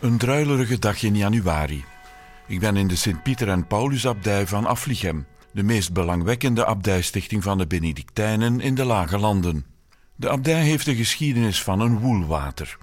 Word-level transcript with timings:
Een 0.00 0.18
druilerige 0.18 0.78
dag 0.78 1.02
in 1.02 1.16
januari. 1.16 1.84
Ik 2.46 2.60
ben 2.60 2.76
in 2.76 2.88
de 2.88 2.96
Sint-Pieter 2.96 3.48
en 3.48 3.66
Paulusabdij 3.66 4.46
van 4.46 4.66
Aflichem, 4.66 5.26
de 5.52 5.62
meest 5.62 5.92
belangwekkende 5.92 6.64
abdijstichting 6.64 7.42
van 7.42 7.58
de 7.58 7.66
Benedictijnen 7.66 8.60
in 8.60 8.74
de 8.74 8.84
Lage 8.84 9.18
Landen. 9.18 9.66
De 10.16 10.28
abdij 10.30 10.62
heeft 10.62 10.84
de 10.84 10.94
geschiedenis 10.94 11.62
van 11.62 11.80
een 11.80 11.98
woelwater. 11.98 12.78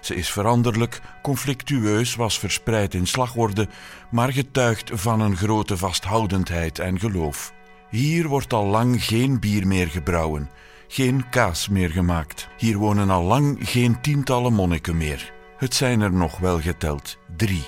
Ze 0.00 0.14
is 0.14 0.30
veranderlijk, 0.30 1.00
conflictueus, 1.22 2.14
was 2.14 2.38
verspreid 2.38 2.94
in 2.94 3.06
slagorde, 3.06 3.68
maar 4.10 4.32
getuigt 4.32 4.90
van 4.94 5.20
een 5.20 5.36
grote 5.36 5.76
vasthoudendheid 5.76 6.78
en 6.78 6.98
geloof. 6.98 7.52
Hier 7.90 8.28
wordt 8.28 8.52
al 8.52 8.66
lang 8.66 9.04
geen 9.04 9.40
bier 9.40 9.66
meer 9.66 9.88
gebrouwen, 9.88 10.50
geen 10.88 11.28
kaas 11.28 11.68
meer 11.68 11.90
gemaakt. 11.90 12.48
Hier 12.56 12.76
wonen 12.76 13.10
al 13.10 13.24
lang 13.24 13.58
geen 13.60 14.00
tientallen 14.00 14.52
monniken 14.52 14.96
meer. 14.96 15.36
Het 15.58 15.74
zijn 15.74 16.00
er 16.00 16.12
nog 16.12 16.38
wel 16.38 16.60
geteld 16.60 17.18
drie. 17.36 17.64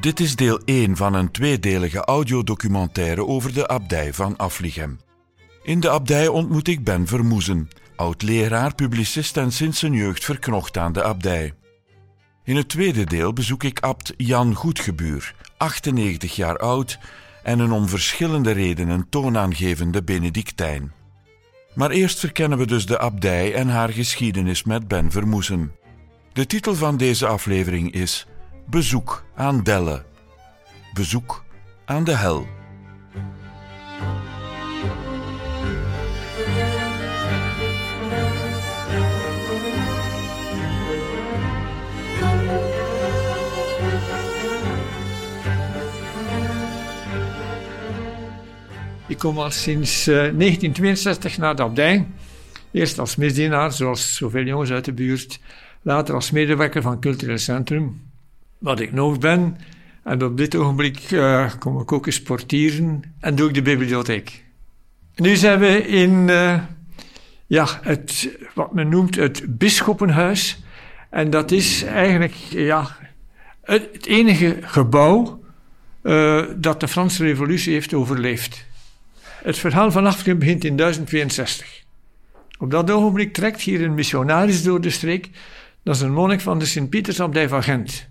Dit 0.00 0.20
is 0.20 0.36
deel 0.36 0.60
1 0.64 0.96
van 0.96 1.14
een 1.14 1.30
tweedelige 1.30 2.04
audiodocumentaire 2.04 3.26
over 3.26 3.54
de 3.54 3.68
abdij 3.68 4.12
van 4.12 4.36
Aflichem. 4.36 5.00
In 5.62 5.80
de 5.80 5.90
abdij 5.90 6.28
ontmoet 6.28 6.68
ik 6.68 6.84
Ben 6.84 7.06
Vermoezen, 7.06 7.68
oud-leraar, 7.96 8.74
publicist 8.74 9.36
en 9.36 9.52
sinds 9.52 9.78
zijn 9.78 9.92
jeugd 9.92 10.24
verknocht 10.24 10.78
aan 10.78 10.92
de 10.92 11.02
abdij. 11.02 11.54
In 12.44 12.56
het 12.56 12.68
tweede 12.68 13.04
deel 13.04 13.32
bezoek 13.32 13.62
ik 13.62 13.80
abt 13.80 14.14
Jan 14.16 14.54
Goedgebuur, 14.54 15.34
98 15.56 16.36
jaar 16.36 16.56
oud 16.56 16.98
en 17.42 17.58
een 17.58 17.72
om 17.72 17.88
verschillende 17.88 18.50
redenen 18.50 19.08
toonaangevende 19.08 20.02
Benedictijn. 20.02 20.92
Maar 21.74 21.90
eerst 21.90 22.18
verkennen 22.18 22.58
we 22.58 22.66
dus 22.66 22.86
de 22.86 22.98
abdij 22.98 23.54
en 23.54 23.68
haar 23.68 23.88
geschiedenis 23.88 24.64
met 24.64 24.88
Ben 24.88 25.10
Vermoesen. 25.10 25.72
De 26.32 26.46
titel 26.46 26.74
van 26.74 26.96
deze 26.96 27.26
aflevering 27.26 27.92
is 27.92 28.26
Bezoek 28.66 29.24
aan 29.34 29.62
Delle. 29.62 30.04
Bezoek 30.92 31.44
aan 31.84 32.04
de 32.04 32.16
hel. 32.16 32.46
Ik 49.14 49.20
kom 49.20 49.38
al 49.38 49.50
sinds 49.50 50.08
uh, 50.08 50.14
1962 50.14 51.38
naar 51.38 51.74
de. 51.74 52.02
Eerst 52.72 52.98
als 52.98 53.16
misdienaar, 53.16 53.72
zoals 53.72 54.16
zoveel 54.16 54.44
jongens 54.44 54.70
uit 54.70 54.84
de 54.84 54.92
buurt. 54.92 55.40
Later 55.82 56.14
als 56.14 56.30
medewerker 56.30 56.82
van 56.82 57.00
Cultureel 57.00 57.38
Centrum, 57.38 58.02
wat 58.58 58.80
ik 58.80 58.92
nog 58.92 59.18
ben. 59.18 59.56
En 60.04 60.24
op 60.24 60.36
dit 60.36 60.54
ogenblik 60.54 61.10
uh, 61.10 61.50
kom 61.58 61.80
ik 61.80 61.92
ook 61.92 62.06
eens 62.06 62.14
sportieren 62.14 63.02
en 63.20 63.34
doe 63.34 63.48
ik 63.48 63.54
de 63.54 63.62
bibliotheek. 63.62 64.44
Nu 65.16 65.36
zijn 65.36 65.58
we 65.58 65.86
in 65.86 66.28
uh, 66.28 66.60
ja, 67.46 67.66
het, 67.82 68.38
wat 68.54 68.72
men 68.72 68.88
noemt 68.88 69.16
het 69.16 69.58
Bisschoppenhuis. 69.58 70.62
En 71.10 71.30
dat 71.30 71.50
is 71.50 71.82
eigenlijk 71.82 72.34
ja, 72.50 72.96
het, 73.62 74.06
enige 74.06 74.58
gebouw 74.60 75.42
dat 76.56 76.80
de 76.80 76.88
Franse 76.88 77.24
Revolutie 77.24 77.72
heeft 77.72 77.94
overleefd. 77.94 78.72
Het 79.44 79.58
verhaal 79.58 79.90
van 79.90 80.06
Afrika 80.06 80.34
begint 80.34 80.64
in 80.64 80.76
1062. 80.76 81.84
Op 82.58 82.70
dat 82.70 82.90
ogenblik 82.90 83.32
trekt 83.32 83.60
hier 83.60 83.82
een 83.82 83.94
missionaris 83.94 84.62
door 84.62 84.80
de 84.80 84.90
streek. 84.90 85.30
Dat 85.82 85.94
is 85.94 86.00
een 86.00 86.12
monnik 86.12 86.40
van 86.40 86.58
de 86.58 86.64
Sint-Pietersabdij 86.64 87.48
van 87.48 87.62
Gent. 87.62 88.08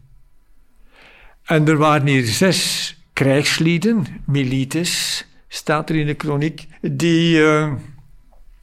En 1.44 1.68
er 1.68 1.78
waren 1.78 2.08
hier 2.08 2.26
zes 2.26 2.96
krijgslieden, 3.14 4.06
milites, 4.26 5.26
staat 5.48 5.90
er 5.90 5.96
in 5.96 6.06
de 6.06 6.14
kroniek, 6.14 6.68
die 6.82 7.38
uh, 7.38 7.74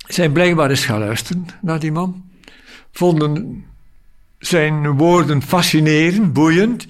zijn 0.07 0.33
blijkbaar 0.33 0.71
eens 0.71 0.85
gaan 0.85 0.99
luisteren 0.99 1.47
naar 1.63 1.81
die 1.81 1.93
man. 1.93 2.25
Vonden 2.93 3.65
zijn 4.39 4.97
woorden 4.97 5.43
fascinerend, 5.43 6.33
boeiend, 6.33 6.87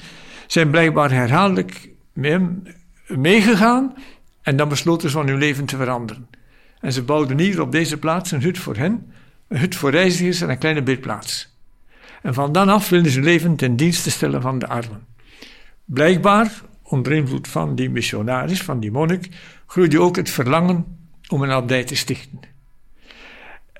zijn 0.46 0.70
blijkbaar 0.70 1.10
herhaaldelijk 1.10 1.88
met 2.12 2.30
hem 2.30 2.62
meegegaan 3.06 3.94
en 4.50 4.56
dan 4.56 4.68
besloten 4.68 5.10
ze 5.10 5.16
van 5.16 5.28
hun 5.28 5.38
leven 5.38 5.64
te 5.64 5.76
veranderen. 5.76 6.28
En 6.80 6.92
ze 6.92 7.02
bouwden 7.02 7.38
hier 7.38 7.60
op 7.60 7.72
deze 7.72 7.98
plaats 7.98 8.30
een 8.30 8.42
hut 8.42 8.58
voor 8.58 8.76
hen, 8.76 9.12
een 9.48 9.58
hut 9.58 9.74
voor 9.74 9.90
reizigers 9.90 10.40
en 10.40 10.50
een 10.50 10.58
kleine 10.58 10.82
bidplaats. 10.82 11.56
En 12.22 12.34
van 12.34 12.52
dan 12.52 12.68
af 12.68 12.88
wilden 12.88 13.12
ze 13.12 13.20
leven 13.20 13.56
ten 13.56 13.76
dienste 13.76 14.10
stellen 14.10 14.42
van 14.42 14.58
de 14.58 14.66
armen. 14.66 15.06
Blijkbaar, 15.84 16.62
onder 16.82 17.12
invloed 17.12 17.48
van 17.48 17.74
die 17.74 17.90
missionaris, 17.90 18.62
van 18.62 18.80
die 18.80 18.90
monnik, 18.90 19.28
groeide 19.66 20.00
ook 20.00 20.16
het 20.16 20.30
verlangen 20.30 20.84
om 21.28 21.42
een 21.42 21.50
abdij 21.50 21.84
te 21.84 21.96
stichten. 21.96 22.40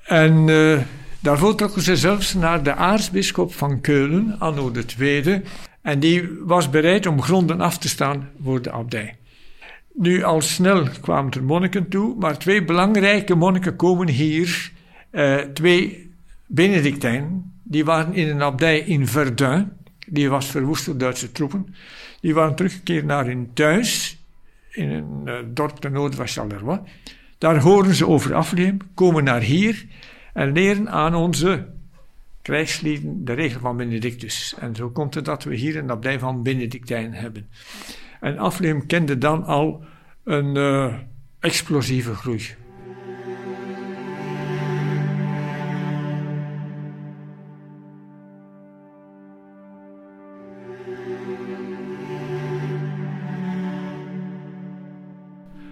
En 0.03 0.47
uh, 0.47 0.79
daarvoor 1.19 1.55
trokken 1.55 1.81
ze 1.81 1.95
zelfs 1.95 2.33
naar 2.33 2.63
de 2.63 2.75
aartsbisschop 2.75 3.53
van 3.53 3.81
Keulen, 3.81 4.35
Anno 4.39 4.71
II, 4.99 5.41
en 5.81 5.99
die 5.99 6.29
was 6.43 6.69
bereid 6.69 7.05
om 7.05 7.21
gronden 7.21 7.61
af 7.61 7.77
te 7.77 7.89
staan 7.89 8.29
voor 8.43 8.61
de 8.61 8.71
abdij. 8.71 9.15
Nu, 9.93 10.23
al 10.23 10.41
snel 10.41 10.87
kwamen 11.01 11.31
er 11.31 11.43
monniken 11.43 11.89
toe, 11.89 12.15
maar 12.19 12.37
twee 12.37 12.63
belangrijke 12.63 13.35
monniken 13.35 13.75
komen 13.75 14.07
hier. 14.07 14.71
Uh, 15.11 15.37
twee 15.37 16.11
Benedictijnen, 16.45 17.53
die 17.63 17.85
waren 17.85 18.13
in 18.13 18.27
een 18.27 18.41
abdij 18.41 18.79
in 18.79 19.07
Verdun, 19.07 19.71
die 20.07 20.29
was 20.29 20.45
verwoest 20.45 20.85
door 20.85 20.97
Duitse 20.97 21.31
troepen. 21.31 21.75
Die 22.21 22.33
waren 22.33 22.55
teruggekeerd 22.55 23.05
naar 23.05 23.25
hun 23.25 23.49
thuis, 23.53 24.17
in 24.71 24.89
een 24.89 25.21
uh, 25.25 25.35
dorp 25.45 25.77
ten 25.77 25.91
noorden 25.91 26.17
van 26.17 26.27
Charleroi. 26.27 26.79
Daar 27.37 27.59
horen 27.59 27.95
ze 27.95 28.07
over 28.07 28.33
Afleem, 28.33 28.77
komen 28.93 29.23
naar 29.23 29.41
hier 29.41 29.85
en 30.33 30.51
leren 30.51 30.89
aan 30.89 31.15
onze 31.15 31.67
krijgslieden 32.41 33.25
de 33.25 33.33
regel 33.33 33.59
van 33.59 33.77
Benedictus. 33.77 34.55
En 34.59 34.75
zo 34.75 34.89
komt 34.89 35.13
het 35.13 35.25
dat 35.25 35.43
we 35.43 35.55
hier 35.55 35.77
een 35.77 35.91
abdij 35.91 36.19
van 36.19 36.43
Benedictijn 36.43 37.13
hebben. 37.13 37.47
En 38.21 38.37
Afleem 38.37 38.85
kende 38.85 39.17
dan 39.17 39.43
al 39.43 39.83
een 40.23 40.55
uh, 40.57 40.93
explosieve 41.39 42.15
groei. 42.15 42.41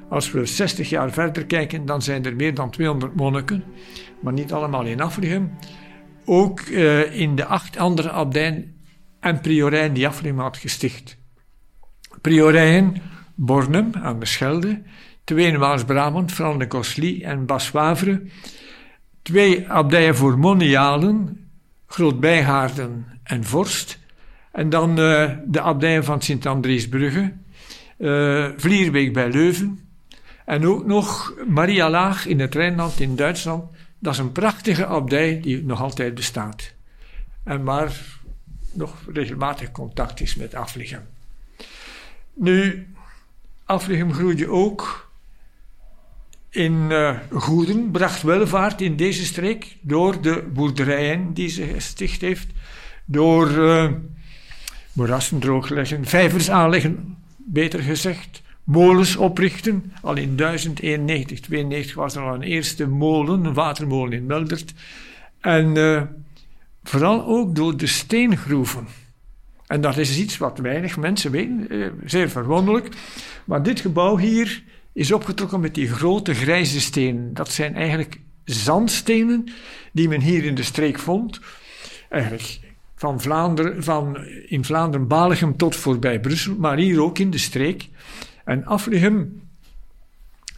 Als 0.07 0.31
we 0.31 0.45
60 0.45 0.89
jaar 0.89 1.11
verder 1.11 1.45
kijken, 1.45 1.85
dan 1.85 2.01
zijn 2.01 2.25
er 2.25 2.35
meer 2.35 2.53
dan 2.53 2.69
200 2.69 3.15
monniken, 3.15 3.63
maar 4.21 4.33
niet 4.33 4.53
allemaal 4.53 4.85
in 4.85 5.01
Afligem. 5.01 5.57
Ook 6.25 6.61
uh, 6.61 7.19
in 7.19 7.35
de 7.35 7.45
acht 7.45 7.77
andere 7.77 8.09
abdijen 8.09 8.75
en 9.19 9.41
priorijen 9.41 9.93
die 9.93 10.07
Afligem 10.07 10.39
had 10.39 10.57
gesticht. 10.57 11.18
Priorijen, 12.21 13.01
Bornem 13.35 13.91
aan 13.93 14.19
de 14.19 14.25
Schelde, 14.25 14.81
twee 15.23 15.45
in 15.45 15.57
Waals-Brabant, 15.57 16.31
Fran 16.31 16.59
de 16.59 16.67
Cosly 16.67 17.21
en 17.23 17.45
Bas-Wavre, 17.45 18.21
twee 19.21 19.69
abdijen 19.69 20.15
voor 20.15 20.39
monialen, 20.39 21.47
Groot-Bijgaarden 21.87 23.05
en 23.23 23.43
Vorst, 23.43 23.99
en 24.51 24.69
dan 24.69 24.89
uh, 24.99 25.31
de 25.45 25.61
abdijen 25.61 26.03
van 26.03 26.21
Sint-Andriesbrugge, 26.21 27.33
uh, 27.97 28.47
Vlierbeek 28.57 29.13
bij 29.13 29.31
Leuven, 29.31 29.79
en 30.45 30.67
ook 30.67 30.85
nog 30.85 31.33
Maria 31.47 31.89
Laag 31.89 32.25
in 32.25 32.39
het 32.39 32.55
Rijnland 32.55 32.99
in 32.99 33.15
Duitsland. 33.15 33.63
Dat 33.99 34.13
is 34.13 34.19
een 34.19 34.31
prachtige 34.31 34.85
abdij 34.85 35.39
die 35.41 35.63
nog 35.63 35.81
altijd 35.81 36.15
bestaat. 36.15 36.73
En 37.43 37.63
maar 37.63 38.01
nog 38.73 38.95
regelmatig 39.13 39.71
contact 39.71 40.21
is 40.21 40.35
met 40.35 40.55
Aflichem. 40.55 41.01
Nu, 42.39 42.87
Aflichem 43.65 44.13
groeide 44.13 44.49
ook 44.49 45.11
in 46.49 46.73
uh, 46.73 47.17
goederen, 47.31 47.91
bracht 47.91 48.21
welvaart 48.21 48.81
in 48.81 48.95
deze 48.95 49.25
streek 49.25 49.77
door 49.81 50.21
de 50.21 50.49
boerderijen 50.53 51.33
die 51.33 51.49
ze 51.49 51.63
gesticht 51.63 52.21
heeft, 52.21 52.47
door 53.05 53.49
uh, 53.49 53.91
moerassen 54.93 55.39
droogleggen, 55.39 56.05
vijvers 56.05 56.49
aanleggen, 56.49 57.17
beter 57.37 57.79
gezegd, 57.79 58.41
molens 58.63 59.15
oprichten. 59.15 59.93
Al 60.01 60.15
in 60.15 60.35
1091, 60.35 61.39
92 61.39 61.95
was 61.95 62.15
er 62.15 62.21
al 62.21 62.33
een 62.33 62.41
eerste 62.41 62.87
molen, 62.87 63.45
een 63.45 63.53
watermolen 63.53 64.17
in 64.17 64.25
Meldert. 64.25 64.73
En 65.39 65.75
uh, 65.75 66.01
vooral 66.83 67.25
ook 67.25 67.55
door 67.55 67.77
de 67.77 67.87
steengroeven. 67.87 68.87
En 69.69 69.81
dat 69.81 69.97
is 69.97 70.19
iets 70.19 70.37
wat 70.37 70.57
weinig 70.57 70.97
mensen 70.97 71.31
weten, 71.31 71.65
uh, 71.69 71.87
zeer 72.05 72.29
verwonderlijk. 72.29 72.95
Maar 73.45 73.63
dit 73.63 73.79
gebouw 73.79 74.17
hier 74.17 74.63
is 74.93 75.11
opgetrokken 75.11 75.59
met 75.59 75.75
die 75.75 75.87
grote 75.87 76.33
grijze 76.33 76.81
stenen. 76.81 77.33
Dat 77.33 77.51
zijn 77.51 77.75
eigenlijk 77.75 78.19
zandstenen 78.43 79.49
die 79.91 80.07
men 80.07 80.21
hier 80.21 80.43
in 80.43 80.55
de 80.55 80.63
streek 80.63 80.99
vond. 80.99 81.39
Eigenlijk 82.09 82.59
van 82.95 83.21
Vlaanderen, 83.21 83.83
van 83.83 84.17
in 84.47 84.65
Vlaanderen, 84.65 85.07
Balichem 85.07 85.57
tot 85.57 85.75
voorbij 85.75 86.19
Brussel, 86.19 86.55
maar 86.55 86.77
hier 86.77 87.01
ook 87.01 87.19
in 87.19 87.31
de 87.31 87.37
streek. 87.37 87.87
En 88.45 88.65
Aflichem 88.65 89.41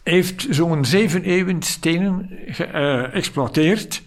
heeft 0.02 0.46
zo'n 0.50 0.84
zeven 0.84 1.22
eeuwen 1.22 1.62
stenen 1.62 2.30
geëxploiteerd. 2.46 4.02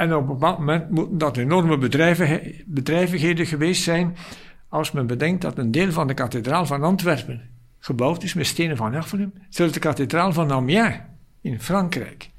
En 0.00 0.14
op 0.14 0.20
een 0.20 0.26
bepaald 0.26 0.58
moment 0.58 0.90
moeten 0.90 1.18
dat 1.18 1.36
enorme 1.36 1.78
bedrijvigheden 2.66 3.46
geweest 3.46 3.82
zijn, 3.82 4.16
als 4.68 4.92
men 4.92 5.06
bedenkt 5.06 5.42
dat 5.42 5.58
een 5.58 5.70
deel 5.70 5.92
van 5.92 6.06
de 6.06 6.14
kathedraal 6.14 6.66
van 6.66 6.82
Antwerpen 6.82 7.50
gebouwd 7.78 8.22
is 8.22 8.34
met 8.34 8.46
stenen 8.46 8.76
van 8.76 8.94
Aflichem, 8.94 9.32
zelfs 9.48 9.72
de 9.72 9.78
kathedraal 9.78 10.32
van 10.32 10.52
Amiens 10.52 10.96
in 11.40 11.60
Frankrijk. 11.60 12.30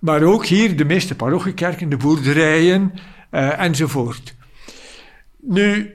Maar 0.00 0.22
ook 0.22 0.46
hier 0.46 0.76
de 0.76 0.84
meeste 0.84 1.14
parochiekerken, 1.14 1.88
de 1.88 1.96
boerderijen 1.96 2.92
uh, 3.30 3.60
enzovoort. 3.60 4.34
Nu, 5.40 5.94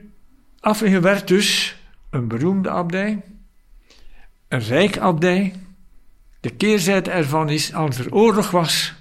Aflichem 0.60 1.02
werd 1.02 1.28
dus 1.28 1.76
een 2.10 2.28
beroemde 2.28 2.70
abdij, 2.70 3.22
een 4.48 4.60
rijk 4.60 4.98
abdij. 4.98 5.54
De 6.40 6.50
keerzijde 6.50 7.10
ervan 7.10 7.48
is, 7.48 7.74
als 7.74 7.98
er 7.98 8.14
oorlog 8.14 8.50
was, 8.50 8.94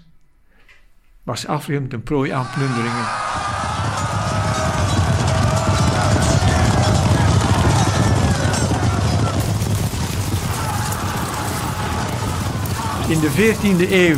was 1.26 1.48
Aflichem 1.48 1.90
ten 1.90 2.04
prooi 2.04 2.32
aan 2.32 2.48
plunderingen. 2.54 3.06
In 13.08 13.20
de 13.20 13.32
14e 13.32 13.92
eeuw 13.92 14.18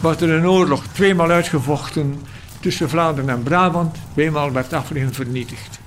was 0.00 0.20
er 0.20 0.30
een 0.30 0.48
oorlog, 0.48 0.86
tweemaal 0.86 1.30
uitgevochten 1.30 2.20
tussen 2.60 2.88
Vlaanderen 2.88 3.30
en 3.30 3.42
Brabant. 3.42 3.96
Tweemaal 4.12 4.52
werd 4.52 4.72
Aflichem 4.72 5.12
vernietigd. 5.12 5.80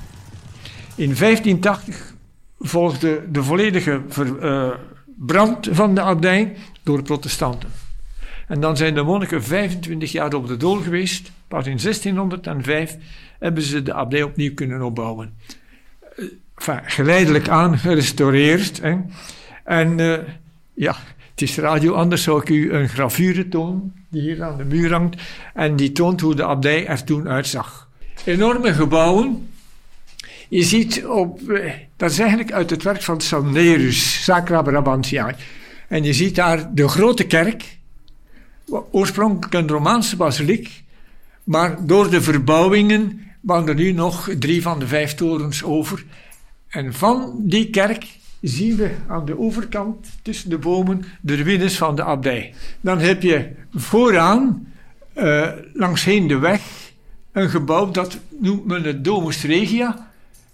In 0.96 1.16
1580 1.16 2.14
volgde 2.60 3.32
de 3.32 3.44
volledige 3.44 4.02
uh, 4.20 4.70
brand 5.18 5.68
van 5.72 5.96
de 5.96 6.02
abdij 6.02 6.58
door 6.84 7.02
protestanten. 7.02 7.85
En 8.48 8.60
dan 8.60 8.78
zijn 8.78 8.94
de 8.94 9.02
monniken 9.02 9.44
25 9.44 10.12
jaar 10.12 10.34
op 10.34 10.48
de 10.48 10.58
dool 10.58 10.76
geweest. 10.76 11.32
Pas 11.48 11.68
in 11.68 11.78
1605 11.78 12.98
hebben 13.40 13.64
ze 13.64 13.84
de 13.84 13.94
abdij 13.94 14.24
opnieuw 14.24 14.54
kunnen 14.54 14.82
opbouwen. 14.82 15.34
Uh, 16.18 16.30
enfin, 16.56 16.80
geleidelijk 16.84 17.50
aan 17.50 17.78
gerestaureerd. 17.78 18.82
Hè. 18.82 18.96
En 19.64 19.98
uh, 19.98 20.18
ja, 20.74 20.96
het 21.32 21.42
is 21.42 21.58
radio, 21.58 21.94
anders 21.94 22.24
zou 22.24 22.42
ik 22.42 22.50
u 22.50 22.74
een 22.74 22.90
gravure 22.90 23.50
tonen, 23.50 23.94
die 24.10 24.22
hier 24.22 24.44
aan 24.44 24.58
de 24.58 24.66
muur 24.66 24.92
hangt. 24.92 25.22
En 25.54 25.76
die 25.76 25.92
toont 25.92 26.22
hoe 26.22 26.36
de 26.36 26.44
abdij 26.44 26.88
er 26.88 27.04
toen 27.04 27.30
uitzag. 27.30 27.90
Enorme 28.26 28.74
gebouwen. 28.74 29.48
Je 30.50 30.64
ziet 30.64 31.06
op, 31.06 31.50
eh, 31.50 31.74
dat 31.96 32.12
is 32.12 32.20
eigenlijk 32.20 32.52
uit 32.52 32.70
het 32.70 32.84
werk 32.84 33.02
van 33.02 33.22
Salnerus, 33.22 34.24
Sacra 34.24 34.62
Brabantia. 34.62 35.36
En 35.88 36.04
je 36.04 36.14
ziet 36.14 36.36
daar 36.36 36.74
de 36.74 36.88
grote 36.88 37.24
kerk, 37.24 37.78
oorspronkelijk 38.92 39.54
een 39.54 39.68
Romaanse 39.68 40.16
basiliek, 40.16 40.84
maar 41.44 41.86
door 41.86 42.10
de 42.10 42.22
verbouwingen 42.22 43.22
waren 43.42 43.68
er 43.68 43.76
nu 43.76 43.92
nog 43.92 44.30
drie 44.40 44.62
van 44.62 44.80
de 44.80 44.88
vijf 44.88 45.16
torens 45.16 45.64
over. 45.64 46.04
En 46.68 46.94
van 46.94 47.36
die 47.38 47.70
kerk 47.70 48.08
zien 48.42 48.76
we 48.76 48.96
aan 49.08 49.26
de 49.26 49.40
overkant 49.40 50.08
tussen 50.22 50.50
de 50.50 50.58
bomen 50.58 51.04
de 51.22 51.36
ruïnes 51.36 51.78
van 51.78 51.96
de 51.96 52.04
abdij. 52.04 52.54
Dan 52.82 53.00
heb 53.00 53.22
je 53.22 53.50
vooraan, 53.74 54.68
uh, 55.18 55.52
langsheen 55.74 56.28
de 56.28 56.38
weg, 56.38 56.62
een 57.32 57.50
gebouw 57.50 57.92
dat 57.92 58.18
noemt 58.40 58.66
men 58.66 58.84
het 58.84 59.04
Domus 59.04 59.44
Regia. 59.44 60.12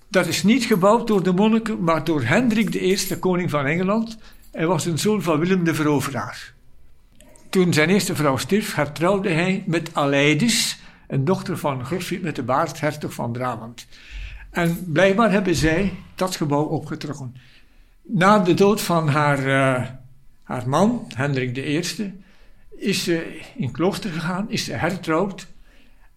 Dat 0.07 0.27
is 0.27 0.43
niet 0.43 0.63
gebouwd 0.63 1.07
door 1.07 1.23
de 1.23 1.31
monniken, 1.31 1.83
maar 1.83 2.03
door 2.03 2.23
Hendrik 2.23 2.73
I, 2.73 3.15
koning 3.19 3.49
van 3.49 3.65
Engeland. 3.65 4.17
Hij 4.51 4.67
was 4.67 4.85
een 4.85 4.99
zoon 4.99 5.21
van 5.21 5.39
Willem 5.39 5.63
de 5.63 5.73
Veroveraar. 5.73 6.53
Toen 7.51 7.73
zijn 7.73 7.89
eerste 7.89 8.15
vrouw 8.15 8.37
stierf, 8.37 8.75
hertrouwde 8.75 9.29
hij 9.29 9.63
met 9.65 9.95
Aleidis, 9.95 10.79
een 11.07 11.25
dochter 11.25 11.57
van 11.57 11.85
Grosfried 11.85 12.21
met 12.21 12.35
de 12.35 12.43
Baard, 12.43 12.79
hertog 12.79 13.13
van 13.13 13.31
Brabant. 13.31 13.87
En 14.49 14.83
blijkbaar 14.87 15.31
hebben 15.31 15.55
zij 15.55 15.93
dat 16.15 16.35
gebouw 16.35 16.63
opgetrokken. 16.63 17.35
Na 18.01 18.39
de 18.39 18.53
dood 18.53 18.81
van 18.81 19.07
haar, 19.07 19.39
uh, 19.39 19.87
haar 20.43 20.69
man, 20.69 21.05
Hendrik 21.15 21.57
I, 21.57 21.83
is 22.77 23.03
ze 23.03 23.39
in 23.55 23.71
klooster 23.71 24.11
gegaan, 24.11 24.49
is 24.49 24.63
ze 24.63 24.73
hertrouwd. 24.73 25.47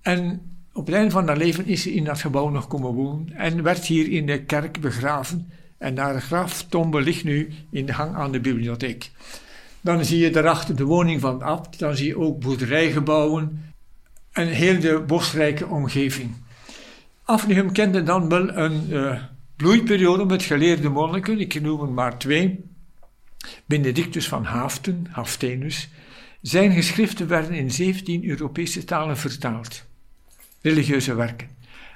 En 0.01 0.43
op 0.73 0.87
het 0.87 0.95
einde 0.95 1.11
van 1.11 1.27
haar 1.27 1.37
leven 1.37 1.67
is 1.67 1.83
ze 1.83 1.95
in 1.95 2.05
dat 2.05 2.21
gebouw 2.21 2.49
nog 2.49 2.67
komen 2.67 2.93
wonen 2.93 3.33
en 3.33 3.63
werd 3.63 3.85
hier 3.85 4.11
in 4.11 4.27
de 4.27 4.43
kerk 4.43 4.81
begraven. 4.81 5.51
En 5.79 5.99
haar 5.99 6.21
graftombe 6.21 7.01
ligt 7.01 7.25
nu 7.25 7.53
in 7.71 7.87
de 7.87 7.93
hang 7.93 8.15
aan 8.15 8.33
de 8.33 8.41
bibliotheek. 8.41 9.11
Dan 9.85 10.05
zie 10.05 10.19
je 10.19 10.31
daarachter 10.31 10.77
de 10.77 10.85
woning 10.85 11.21
van 11.21 11.33
het 11.33 11.43
abt, 11.43 11.79
dan 11.79 11.97
zie 11.97 12.07
je 12.07 12.19
ook 12.19 12.41
boerderijgebouwen 12.41 13.73
en 14.33 14.47
heel 14.47 14.81
de 14.81 15.03
bosrijke 15.07 15.67
omgeving. 15.67 16.31
Aflichem 17.25 17.73
kende 17.73 18.03
dan 18.03 18.29
wel 18.29 18.57
een 18.57 18.87
uh, 18.91 19.23
bloeiperiode 19.57 20.25
met 20.25 20.43
geleerde 20.43 20.89
monniken, 20.89 21.39
ik 21.41 21.61
noem 21.61 21.81
er 21.81 21.89
maar 21.89 22.19
twee. 22.19 22.65
Benedictus 23.67 24.29
van 24.29 24.45
Haften, 24.45 25.07
Haftenus. 25.11 25.89
Zijn 26.41 26.73
geschriften 26.73 27.29
werden 27.29 27.53
in 27.53 27.71
17 27.71 28.29
Europese 28.29 28.85
talen 28.85 29.17
vertaald. 29.17 29.85
Religieuze 30.61 31.15
werken. 31.15 31.49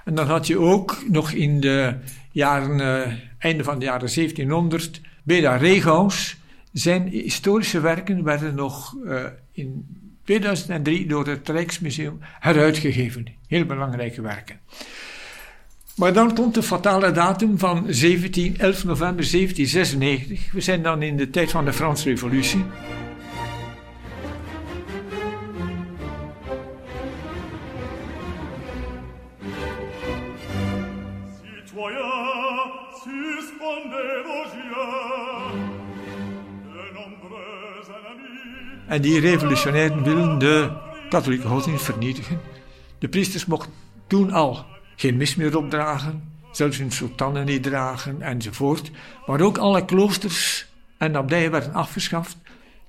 En 0.04 0.14
dan 0.14 0.26
had 0.26 0.46
je 0.46 0.58
ook 0.58 1.02
nog 1.10 1.30
in 1.30 1.60
de 1.60 1.96
jaren, 2.32 2.78
uh, 2.78 3.14
einde 3.38 3.64
van 3.64 3.78
de 3.78 3.84
jaren 3.84 4.14
1700, 4.14 5.00
Beda 5.24 5.56
Regaus. 5.56 6.37
Zijn 6.72 7.08
historische 7.08 7.80
werken 7.80 8.24
werden 8.24 8.54
nog 8.54 8.94
uh, 9.04 9.24
in 9.52 9.86
2003 10.24 11.06
door 11.06 11.26
het 11.26 11.48
Rijksmuseum 11.48 12.18
heruitgegeven. 12.20 13.26
Heel 13.46 13.64
belangrijke 13.64 14.22
werken. 14.22 14.60
Maar 15.96 16.12
dan 16.12 16.34
komt 16.34 16.54
de 16.54 16.62
fatale 16.62 17.12
datum 17.12 17.58
van 17.58 17.84
17, 17.88 18.58
11 18.58 18.84
november 18.84 19.30
1796. 19.30 20.52
We 20.52 20.60
zijn 20.60 20.82
dan 20.82 21.02
in 21.02 21.16
de 21.16 21.30
tijd 21.30 21.50
van 21.50 21.64
de 21.64 21.72
Franse 21.72 22.08
Revolutie. 22.08 22.64
En 38.88 39.02
die 39.02 39.20
revolutionairen 39.20 40.02
willen 40.02 40.38
de 40.38 40.70
katholieke 41.08 41.46
godsdienst 41.46 41.84
vernietigen. 41.84 42.40
De 42.98 43.08
priesters 43.08 43.46
mochten 43.46 43.72
toen 44.06 44.32
al 44.32 44.64
geen 44.96 45.16
mis 45.16 45.34
meer 45.34 45.56
opdragen, 45.56 46.32
zelfs 46.52 46.78
hun 46.78 46.92
sultanen 46.92 47.46
niet 47.46 47.62
dragen 47.62 48.22
enzovoort. 48.22 48.90
Maar 49.26 49.40
ook 49.40 49.58
alle 49.58 49.84
kloosters 49.84 50.66
en 50.98 51.16
abdijen 51.16 51.50
werden 51.50 51.72
afgeschaft, 51.74 52.36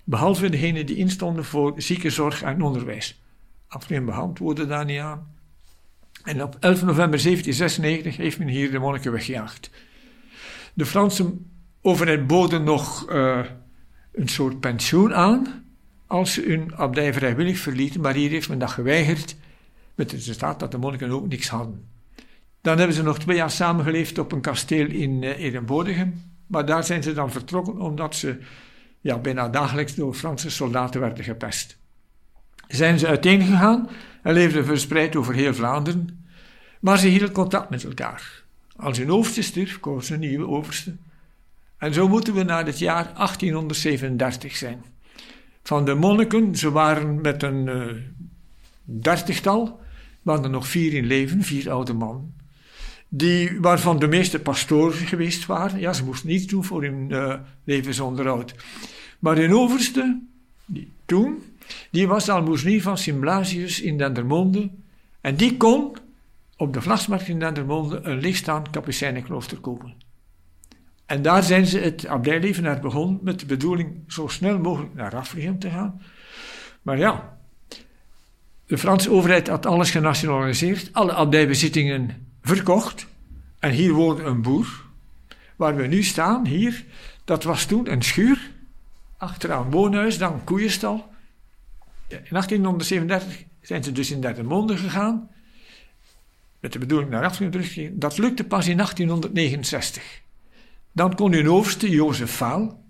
behalve 0.04 0.50
degenen 0.50 0.86
die 0.86 0.96
instonden 0.96 1.46
voor 1.46 1.74
ziekenzorg 1.76 2.42
en 2.42 2.62
onderwijs. 2.62 3.22
Afneem 3.68 4.06
beantwoordde 4.06 4.68
daar 4.68 4.86
niet 4.86 5.00
aan. 5.00 5.36
En 6.24 6.44
op 6.44 6.58
11 6.60 6.82
november 6.82 7.22
1796 7.22 8.18
heeft 8.18 8.40
men 8.40 8.48
hier 8.48 8.72
de 8.72 8.80
monniken 8.80 9.12
weggejaagd. 9.12 9.70
De 10.74 10.86
Franse 10.86 11.34
overheid 11.82 12.28
boden 12.28 12.64
nog 12.64 13.12
uh, 13.12 13.40
een 14.12 14.28
soort 14.28 14.60
pensioen 14.60 15.16
aan 15.16 15.68
als 16.10 16.34
ze 16.34 16.42
hun 16.48 16.76
abdij 16.76 17.14
vrijwillig 17.14 17.58
verlieten, 17.58 18.02
maar 18.02 18.14
hier 18.14 18.30
heeft 18.30 18.50
men 18.50 18.60
dat 18.60 18.70
geweigerd, 18.70 19.36
met 19.96 20.12
het 20.12 20.20
resultaat 20.20 20.60
dat 20.60 20.72
de 20.72 20.78
monniken 20.78 21.12
ook 21.12 21.28
niks 21.28 21.48
hadden. 21.50 21.88
Dan 22.62 22.78
hebben 22.78 22.96
ze 22.96 23.04
nog 23.04 23.20
twee 23.20 23.36
jaar 23.36 23.52
samengeleefd 23.52 24.18
op 24.18 24.32
een 24.32 24.42
kasteel 24.42 24.86
in 24.88 25.24
uh. 25.24 26.02
Maar 26.48 26.66
daar 26.66 26.84
zijn 26.84 27.04
ze 27.04 27.14
dan 27.14 27.32
vertrokken 27.32 27.80
omdat 27.80 28.16
ze 28.16 28.38
ja, 29.00 29.18
bijna 29.18 29.50
dagelijks 29.50 29.96
door 29.96 30.14
Franse 30.14 30.50
soldaten 30.50 31.02
werden 31.02 31.24
gepest. 31.24 31.78
Zijn 32.68 33.00
ze 33.00 33.08
uiteengegaan 33.08 33.90
en 34.24 34.34
leefden 34.34 34.66
verspreid 34.66 35.16
over 35.16 35.34
heel 35.34 35.54
Vlaanderen. 35.54 36.26
Maar 36.80 36.98
ze 36.98 37.08
hielden 37.08 37.32
contact 37.32 37.70
met 37.70 37.84
elkaar. 37.84 38.44
Als 38.76 38.98
hun 38.98 39.12
overste 39.12 39.42
stierf, 39.42 39.80
koos 39.80 40.10
een 40.10 40.20
nieuwe 40.20 40.48
overste. 40.48 40.96
En 41.78 41.94
zo 41.94 42.08
moeten 42.08 42.34
we 42.34 42.44
naar 42.44 42.66
het 42.66 42.80
jaar 42.80 43.04
1837 43.04 44.56
zijn. 44.56 44.84
Van 45.64 45.86
de 45.86 45.94
monniken, 45.94 46.56
ze 46.56 46.72
waren 46.72 47.22
met 47.22 47.44
een 47.44 47.68
uh, 47.68 47.86
dertigtal, 48.84 49.80
waren 50.22 50.44
er 50.44 50.50
nog 50.50 50.68
vier 50.68 50.94
in 50.94 51.06
leven, 51.06 51.44
vier 51.44 51.72
oude 51.72 51.94
mannen. 51.94 52.34
die, 53.10 53.60
waarvan 53.62 54.00
de 54.00 54.08
meeste 54.08 54.40
pastoor 54.40 54.92
geweest 54.92 55.46
waren. 55.46 55.80
Ja, 55.80 55.94
ze 55.94 56.04
moesten 56.04 56.30
niets 56.30 56.46
doen 56.46 56.64
voor 56.64 56.84
hun 56.84 57.10
uh, 57.10 57.34
levensonderhoud. 57.64 58.56
Maar 59.20 59.38
een 59.38 59.54
overste, 59.54 60.22
die, 60.66 60.92
toen, 61.06 61.44
die 61.92 62.08
was 62.08 62.30
almoezenier 62.30 62.82
van 62.82 62.98
Simblasius 62.98 63.82
in 63.82 63.98
Dendermonde. 63.98 64.70
En 65.22 65.36
die 65.36 65.58
kon 65.58 65.96
op 66.58 66.74
de 66.74 66.82
Vlasmarkt 66.82 67.28
in 67.28 67.40
Dendermonde 67.40 68.00
een 68.04 68.20
lichtstaand 68.20 68.70
kapucijnenklooster 68.70 69.58
kopen. 69.58 69.94
En 71.10 71.22
daar 71.22 71.44
zijn 71.44 71.66
ze 71.66 71.80
het 71.80 72.08
abdijleven 72.08 72.64
naar 72.64 72.80
begonnen 72.80 73.20
met 73.22 73.40
de 73.40 73.46
bedoeling 73.46 74.04
zo 74.08 74.28
snel 74.28 74.60
mogelijk 74.60 74.94
naar 74.94 75.16
Afrigem 75.16 75.60
te 75.60 75.70
gaan. 75.70 76.02
Maar 76.82 76.98
ja, 76.98 77.38
de 78.66 78.78
Franse 78.78 79.12
overheid 79.12 79.48
had 79.48 79.66
alles 79.66 79.92
genationaliseerd, 79.92 80.90
alle 80.94 81.14
abdijbezittingen 81.14 82.28
verkocht. 82.42 83.08
En 83.60 83.72
hier 83.72 83.94
woonde 83.94 84.24
een 84.24 84.42
boer. 84.42 84.84
Waar 85.56 85.76
we 85.76 85.88
nu 85.88 86.04
staan, 86.04 86.46
hier, 86.46 86.86
dat 87.24 87.44
was 87.44 87.66
toen 87.66 87.92
een 87.92 88.02
schuur. 88.02 88.52
Achteraan 89.18 89.72
woonhuis, 89.72 90.18
dan 90.18 90.34
een 90.34 90.44
koeienstal. 90.44 91.12
In 92.08 92.18
1837 92.30 93.44
zijn 93.62 93.84
ze 93.84 93.92
dus 93.92 94.12
in 94.12 94.22
Derdemonde 94.22 94.78
gegaan. 94.78 95.30
Met 96.60 96.74
de 96.74 96.80
bedoeling 96.80 97.12
naar 97.12 97.24
Afrigem 97.24 97.52
terug 97.52 97.74
te 97.74 97.98
Dat 97.98 98.18
lukte 98.18 98.44
pas 98.44 98.68
in 98.68 98.78
1869. 98.78 100.28
Dan 100.92 101.16
kon 101.16 101.34
hun 101.34 101.50
overste, 101.50 101.90
Jozef 101.90 102.32
Faal, 102.32 102.84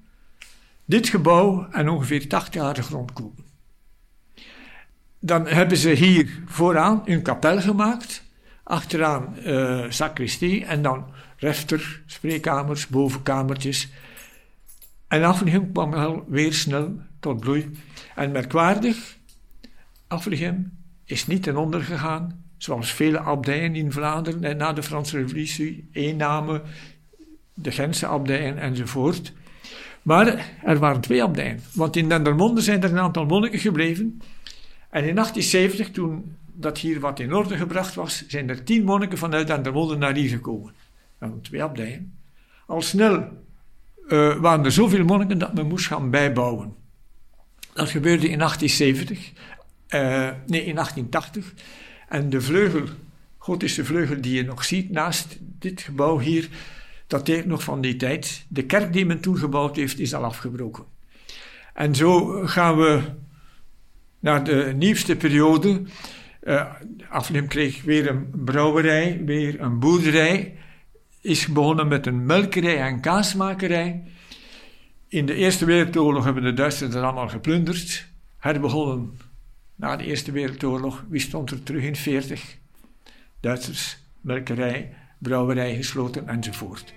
dit 0.85 1.09
gebouw 1.09 1.67
en 1.71 1.89
ongeveer 1.89 2.27
80 2.27 2.53
jaar 2.53 2.73
de 2.73 2.81
grond 2.81 3.13
kopen. 3.13 3.45
Dan 5.19 5.47
hebben 5.47 5.77
ze 5.77 5.89
hier 5.89 6.43
vooraan 6.45 7.01
een 7.05 7.21
kapel 7.21 7.61
gemaakt, 7.61 8.23
achteraan 8.63 9.35
uh, 9.45 9.85
sacristie 9.89 10.65
en 10.65 10.81
dan 10.81 11.05
refter, 11.37 12.01
spreekkamers, 12.05 12.87
bovenkamertjes. 12.87 13.89
En 15.07 15.23
Afligem 15.23 15.71
kwam 15.71 15.93
al 15.93 16.23
weer 16.27 16.53
snel 16.53 17.01
tot 17.19 17.39
bloei. 17.39 17.71
En 18.15 18.31
merkwaardig, 18.31 19.17
Afligem 20.07 20.77
is 21.05 21.27
niet 21.27 21.43
ten 21.43 21.57
onder 21.57 21.81
gegaan, 21.81 22.43
zoals 22.57 22.91
vele 22.91 23.19
abdijen 23.19 23.75
in 23.75 23.91
Vlaanderen 23.91 24.43
en 24.43 24.57
na 24.57 24.73
de 24.73 24.83
Franse 24.83 25.17
Revolutie, 25.17 25.89
eennamen 25.91 26.61
de 27.61 27.71
Gentse 27.71 28.05
abdijen 28.05 28.57
enzovoort. 28.57 29.33
Maar 30.01 30.45
er 30.63 30.79
waren 30.79 31.01
twee 31.01 31.23
abdijen, 31.23 31.59
want 31.73 31.95
in 31.95 32.09
Dendermonde 32.09 32.61
zijn 32.61 32.83
er 32.83 32.91
een 32.91 32.99
aantal 32.99 33.25
monniken 33.25 33.59
gebleven. 33.59 34.21
En 34.89 35.07
in 35.07 35.15
1870, 35.15 35.91
toen 35.91 36.35
dat 36.53 36.77
hier 36.77 36.99
wat 36.99 37.19
in 37.19 37.33
orde 37.33 37.57
gebracht 37.57 37.95
was, 37.95 38.27
zijn 38.27 38.49
er 38.49 38.63
tien 38.63 38.83
monniken 38.83 39.17
vanuit 39.17 39.47
Dendermonde 39.47 39.95
naar 39.95 40.15
hier 40.15 40.29
gekomen. 40.29 40.73
En 41.19 41.41
twee 41.41 41.63
abdijen. 41.63 42.13
Al 42.65 42.81
snel 42.81 43.27
uh, 44.07 44.35
waren 44.35 44.65
er 44.65 44.71
zoveel 44.71 45.05
monniken 45.05 45.37
dat 45.37 45.53
men 45.53 45.67
moest 45.67 45.87
gaan 45.87 46.09
bijbouwen. 46.09 46.73
Dat 47.73 47.89
gebeurde 47.89 48.29
in 48.29 48.37
1870, 48.37 49.31
uh, 49.89 50.27
eh, 50.27 50.35
nee, 50.47 50.65
in 50.65 50.75
1880. 50.75 51.53
En 52.09 52.29
de 52.29 52.41
vleugel, 52.41 52.83
gotische 53.37 53.85
vleugel 53.85 54.21
die 54.21 54.35
je 54.35 54.43
nog 54.43 54.65
ziet 54.65 54.89
naast 54.89 55.37
dit 55.39 55.81
gebouw 55.81 56.19
hier, 56.19 56.49
dateert 57.09 57.45
nog 57.45 57.63
van 57.63 57.81
die 57.81 57.95
tijd. 57.95 58.45
De 58.47 58.65
kerk 58.65 58.93
die 58.93 59.05
men 59.05 59.19
toen 59.19 59.37
gebouwd 59.37 59.75
heeft, 59.75 59.99
is 59.99 60.13
al 60.13 60.23
afgebroken. 60.23 60.83
En 61.73 61.95
zo 61.95 62.25
gaan 62.45 62.77
we 62.77 63.01
naar 64.19 64.43
de 64.43 64.73
nieuwste 64.75 65.15
periode. 65.15 65.81
Uh, 66.43 67.45
kreeg 67.47 67.83
weer 67.83 68.09
een 68.09 68.29
brouwerij, 68.45 69.21
weer 69.25 69.61
een 69.61 69.79
boerderij. 69.79 70.57
Is 71.21 71.47
begonnen 71.47 71.87
met 71.87 72.07
een 72.07 72.25
melkerij 72.25 72.77
en 72.77 72.99
kaasmakerij. 72.99 74.03
In 75.07 75.25
de 75.25 75.33
Eerste 75.33 75.65
Wereldoorlog 75.65 76.23
hebben 76.23 76.43
de 76.43 76.53
Duitsers 76.53 76.91
dat 76.91 77.03
allemaal 77.03 77.29
geplunderd. 77.29 78.07
Herbegonnen 78.37 79.17
na 79.75 79.95
de 79.95 80.03
Eerste 80.03 80.31
Wereldoorlog. 80.31 81.05
Wie 81.09 81.21
stond 81.21 81.51
er 81.51 81.63
terug 81.63 81.83
in 81.83 81.95
40? 81.95 82.57
Duitsers, 83.39 83.97
melkerij, 84.21 84.93
brouwerij 85.19 85.75
gesloten 85.75 86.27
enzovoort. 86.27 86.93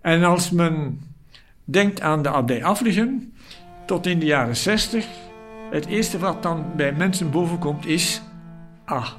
En 0.00 0.24
als 0.24 0.50
men 0.50 1.00
denkt 1.64 2.00
aan 2.00 2.22
de 2.22 2.28
abdij 2.28 2.64
Afligem, 2.64 3.32
tot 3.86 4.06
in 4.06 4.18
de 4.18 4.26
jaren 4.26 4.56
60, 4.56 5.06
het 5.70 5.86
eerste 5.86 6.18
wat 6.18 6.42
dan 6.42 6.66
bij 6.76 6.92
mensen 6.92 7.30
bovenkomt 7.30 7.86
is, 7.86 8.22
ah, 8.84 9.10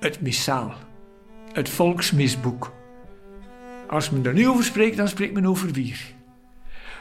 het 0.00 0.20
missaal, 0.20 0.74
het 1.52 1.68
volksmisboek. 1.68 2.72
Als 3.88 4.10
men 4.10 4.26
er 4.26 4.32
nu 4.32 4.48
over 4.48 4.64
spreekt, 4.64 4.96
dan 4.96 5.08
spreekt 5.08 5.34
men 5.34 5.46
over 5.46 5.72
wier. 5.72 6.13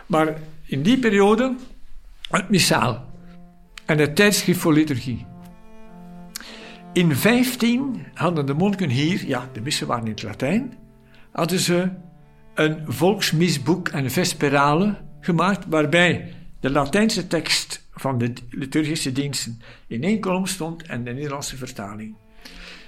Maar 0.06 0.38
in 0.66 0.84
die 0.84 1.00
periode, 1.00 1.56
het 2.30 2.50
missaal 2.50 3.06
en 3.86 3.98
het 3.98 4.16
tijdschrift 4.16 4.60
voor 4.60 4.74
liturgie. 4.74 5.26
In 6.94 7.16
15 7.16 8.06
hadden 8.14 8.46
de 8.46 8.54
monniken 8.54 8.90
hier, 8.90 9.28
ja, 9.28 9.50
de 9.54 9.62
missen 9.62 9.88
waren 9.88 10.06
in 10.06 10.12
het 10.12 10.24
Latijn, 10.24 10.74
hadden 11.32 11.60
ze 11.60 11.90
een 12.54 12.80
volksmisboek 12.88 13.88
en 13.88 14.12
vesperale 14.12 14.96
gemaakt, 15.20 15.66
waarbij 15.70 16.34
de 16.60 16.70
Latijnse 16.70 17.28
tekst 17.28 17.86
van 17.94 18.18
de 18.18 18.34
liturgische 18.50 19.12
diensten 19.12 19.62
in 19.88 20.04
één 20.04 20.20
kolom 20.20 20.46
stond 20.46 20.84
en 20.84 21.04
de 21.04 21.12
Nederlandse 21.12 21.58
vertaling. 21.58 22.16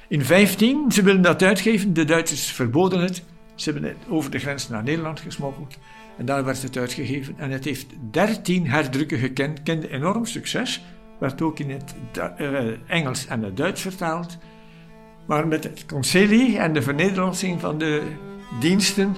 In 0.08 0.26
15, 0.26 0.92
ze 0.92 1.04
wilden 1.04 1.22
dat 1.22 1.44
uitgeven, 1.44 1.94
de 1.94 2.06
Duitsers 2.06 2.52
verboden 2.52 3.00
het. 3.00 3.24
Ze 3.56 3.72
hebben 3.72 3.90
het 3.90 3.98
over 4.10 4.32
de 4.32 4.40
grens 4.40 4.70
naar 4.70 4.84
Nederland 4.84 5.20
gesmokkeld 5.20 5.78
en 6.18 6.26
daar 6.26 6.44
werd 6.44 6.62
het 6.62 6.78
uitgegeven. 6.78 7.36
En 7.38 7.52
het 7.52 7.66
heeft 7.66 7.88
13 8.12 8.68
herdrukken 8.68 9.18
gekend, 9.18 9.64
kende 9.64 9.90
enorm 9.90 10.26
succes, 10.26 10.86
werd 11.20 11.42
ook 11.42 11.60
in 11.60 11.70
het 11.70 11.96
uh, 12.40 12.58
Engels 12.88 13.28
en 13.28 13.44
het 13.44 13.58
Duits 13.58 13.82
vertaald. 13.82 14.38
Maar 15.26 15.48
met 15.48 15.64
het 15.64 15.86
concilie 15.86 16.58
en 16.58 16.74
de 16.74 16.82
vernederlandsing 16.82 17.60
van 17.60 17.78
de 17.78 18.04
diensten 18.60 19.16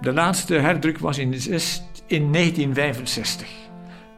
de 0.00 0.12
laatste 0.12 0.54
herdruk 0.54 0.98
was 0.98 1.18
in, 1.18 1.32
in 2.06 2.32
1965. 2.32 3.48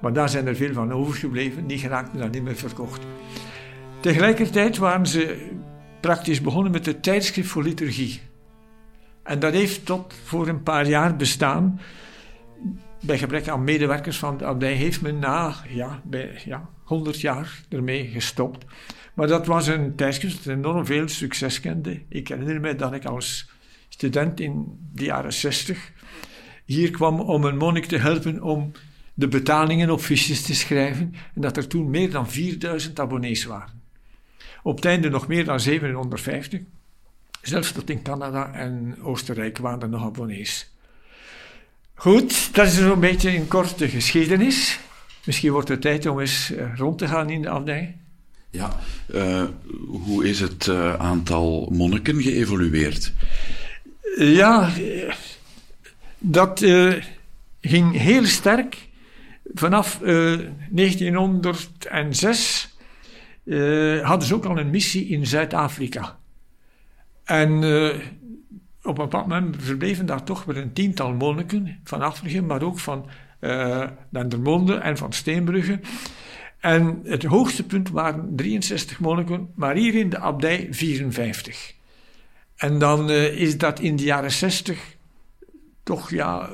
Maar 0.00 0.12
daar 0.12 0.28
zijn 0.28 0.46
er 0.46 0.56
veel 0.56 0.72
van 0.72 0.92
overgebleven, 0.92 1.66
die 1.66 1.78
geraakten 1.78 2.18
dan 2.18 2.30
niet 2.30 2.42
meer 2.42 2.56
verkocht. 2.56 3.02
Tegelijkertijd 4.00 4.76
waren 4.76 5.06
ze 5.06 5.48
praktisch 6.00 6.40
begonnen 6.40 6.72
met 6.72 6.86
het 6.86 7.02
tijdschrift 7.02 7.48
voor 7.48 7.62
liturgie. 7.62 8.20
En 9.30 9.38
dat 9.38 9.52
heeft 9.52 9.86
tot 9.86 10.14
voor 10.24 10.48
een 10.48 10.62
paar 10.62 10.88
jaar 10.88 11.16
bestaan. 11.16 11.80
Bij 13.00 13.18
gebrek 13.18 13.48
aan 13.48 13.64
medewerkers 13.64 14.18
van 14.18 14.36
de 14.36 14.44
abdij 14.44 14.72
heeft 14.72 15.00
men 15.00 15.18
na 15.18 15.54
ja, 15.68 16.00
bij, 16.04 16.40
ja, 16.44 16.68
100 16.84 17.20
jaar 17.20 17.62
ermee 17.68 18.06
gestopt. 18.06 18.64
Maar 19.14 19.26
dat 19.26 19.46
was 19.46 19.66
een 19.66 19.94
tijdschrift 19.94 20.44
dat 20.44 20.56
enorm 20.56 20.86
veel 20.86 21.08
succes 21.08 21.60
kende. 21.60 22.02
Ik 22.08 22.28
herinner 22.28 22.60
me 22.60 22.76
dat 22.76 22.92
ik 22.92 23.04
als 23.04 23.50
student 23.88 24.40
in 24.40 24.78
de 24.92 25.04
jaren 25.04 25.32
60 25.32 25.92
hier 26.64 26.90
kwam 26.90 27.20
om 27.20 27.44
een 27.44 27.56
monnik 27.56 27.86
te 27.86 27.98
helpen 27.98 28.42
om 28.42 28.72
de 29.14 29.28
betalingen 29.28 29.90
op 29.90 30.00
fiches 30.00 30.42
te 30.42 30.54
schrijven 30.54 31.14
en 31.34 31.40
dat 31.40 31.56
er 31.56 31.66
toen 31.66 31.90
meer 31.90 32.10
dan 32.10 32.30
4000 32.30 33.00
abonnees 33.00 33.44
waren. 33.44 33.82
Op 34.62 34.76
het 34.76 34.84
einde 34.84 35.08
nog 35.08 35.28
meer 35.28 35.44
dan 35.44 35.60
750. 35.60 36.60
Zelfs 37.42 37.72
tot 37.72 37.90
in 37.90 38.02
Canada 38.02 38.52
en 38.52 38.96
Oostenrijk 39.02 39.58
waren 39.58 39.80
er 39.80 39.88
nog 39.88 40.04
abonnees. 40.04 40.70
Goed, 41.94 42.54
dat 42.54 42.66
is 42.66 42.74
zo'n 42.74 43.00
beetje 43.00 43.34
in 43.34 43.48
korte 43.48 43.88
geschiedenis. 43.88 44.80
Misschien 45.24 45.52
wordt 45.52 45.68
het 45.68 45.80
tijd 45.80 46.06
om 46.06 46.20
eens 46.20 46.52
eh, 46.52 46.76
rond 46.76 46.98
te 46.98 47.08
gaan 47.08 47.30
in 47.30 47.42
de 47.42 47.48
abdij. 47.48 47.96
Ja, 48.50 48.76
uh, 49.14 49.44
hoe 49.88 50.28
is 50.28 50.40
het 50.40 50.66
uh, 50.66 50.94
aantal 50.94 51.68
monniken 51.72 52.22
geëvolueerd? 52.22 53.12
Ja, 54.18 54.70
dat 56.18 56.62
uh, 56.62 56.94
ging 57.60 57.96
heel 57.96 58.26
sterk. 58.26 58.88
Vanaf 59.54 60.00
uh, 60.02 60.32
eh, 60.32 60.40
1906 60.70 62.76
uh, 63.44 63.98
eh, 63.98 64.06
hadden 64.06 64.28
ze 64.28 64.34
ook 64.34 64.44
al 64.44 64.58
een 64.58 64.70
missie 64.70 65.08
in 65.08 65.26
Zuid-Afrika. 65.26 66.18
En 67.30 67.62
op 68.82 68.98
een 68.98 69.04
bepaald 69.04 69.26
moment 69.26 69.56
verbleven 69.58 70.06
daar 70.06 70.24
toch 70.24 70.44
wel 70.44 70.56
een 70.56 70.72
tiental 70.72 71.12
monniken 71.12 71.80
van 71.84 72.02
Afrika, 72.02 72.42
maar 72.42 72.62
ook 72.62 72.78
van 72.78 73.06
uh, 73.40 73.86
Dendermonde 74.08 74.74
en 74.74 74.96
van 74.96 75.12
Steenbrugge. 75.12 75.80
En 76.58 77.00
het 77.04 77.24
hoogste 77.24 77.66
punt 77.66 77.90
waren 77.90 78.36
63 78.36 79.00
monniken, 79.00 79.48
maar 79.54 79.74
hier 79.74 79.94
in 79.94 80.10
de 80.10 80.18
abdij 80.18 80.68
54. 80.70 81.74
En 82.56 82.78
dan 82.78 83.10
uh, 83.10 83.40
is 83.40 83.58
dat 83.58 83.80
in 83.80 83.96
de 83.96 84.02
jaren 84.02 84.32
zestig 84.32 84.96
toch 85.82 86.10
ja, 86.10 86.48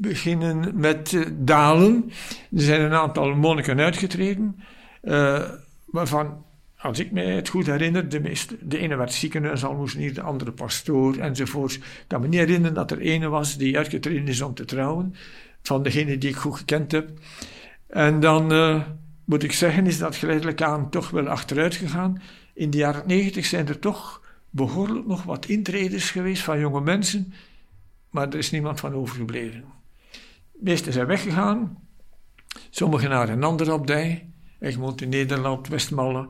beginnen 0.00 0.70
met 0.74 1.26
dalen. 1.32 2.10
Er 2.56 2.62
zijn 2.62 2.80
een 2.80 2.94
aantal 2.94 3.34
monniken 3.34 3.80
uitgetreden, 3.80 4.60
uh, 5.02 5.42
waarvan, 5.86 6.44
als 6.82 6.98
ik 6.98 7.10
me 7.10 7.22
het 7.22 7.48
goed 7.48 7.66
herinner, 7.66 8.08
de, 8.08 8.20
meeste, 8.20 8.56
de 8.60 8.78
ene 8.78 8.96
werd 8.96 9.12
ziekenhuisalmoezenier, 9.12 10.14
de 10.14 10.22
andere 10.22 10.52
pastoor 10.52 11.16
enzovoort. 11.16 11.74
Ik 11.74 12.04
kan 12.06 12.20
me 12.20 12.28
niet 12.28 12.38
herinneren 12.38 12.74
dat 12.74 12.90
er 12.90 13.00
ene 13.00 13.28
was 13.28 13.56
die 13.56 13.76
uitgetreden 13.76 14.28
is 14.28 14.40
om 14.40 14.54
te 14.54 14.64
trouwen, 14.64 15.14
van 15.62 15.82
degene 15.82 16.18
die 16.18 16.30
ik 16.30 16.36
goed 16.36 16.56
gekend 16.56 16.92
heb. 16.92 17.10
En 17.86 18.20
dan 18.20 18.52
uh, 18.52 18.82
moet 19.24 19.42
ik 19.42 19.52
zeggen, 19.52 19.86
is 19.86 19.98
dat 19.98 20.16
geleidelijk 20.16 20.62
aan 20.62 20.90
toch 20.90 21.10
wel 21.10 21.28
achteruit 21.28 21.74
gegaan. 21.74 22.22
In 22.54 22.70
de 22.70 22.78
jaren 22.78 23.06
negentig 23.06 23.46
zijn 23.46 23.68
er 23.68 23.78
toch 23.78 24.22
behoorlijk 24.50 25.06
nog 25.06 25.22
wat 25.22 25.46
intreders 25.46 26.10
geweest 26.10 26.42
van 26.42 26.60
jonge 26.60 26.80
mensen, 26.80 27.32
maar 28.10 28.28
er 28.28 28.38
is 28.38 28.50
niemand 28.50 28.80
van 28.80 28.94
overgebleven. 28.94 29.64
De 30.52 30.58
meesten 30.60 30.92
zijn 30.92 31.06
weggegaan, 31.06 31.78
sommigen 32.70 33.10
naar 33.10 33.28
een 33.28 33.44
andere 33.44 33.72
abdij, 33.72 34.28
Egmond 34.58 35.00
in 35.00 35.08
Nederland, 35.08 35.68
Westmalle. 35.68 36.28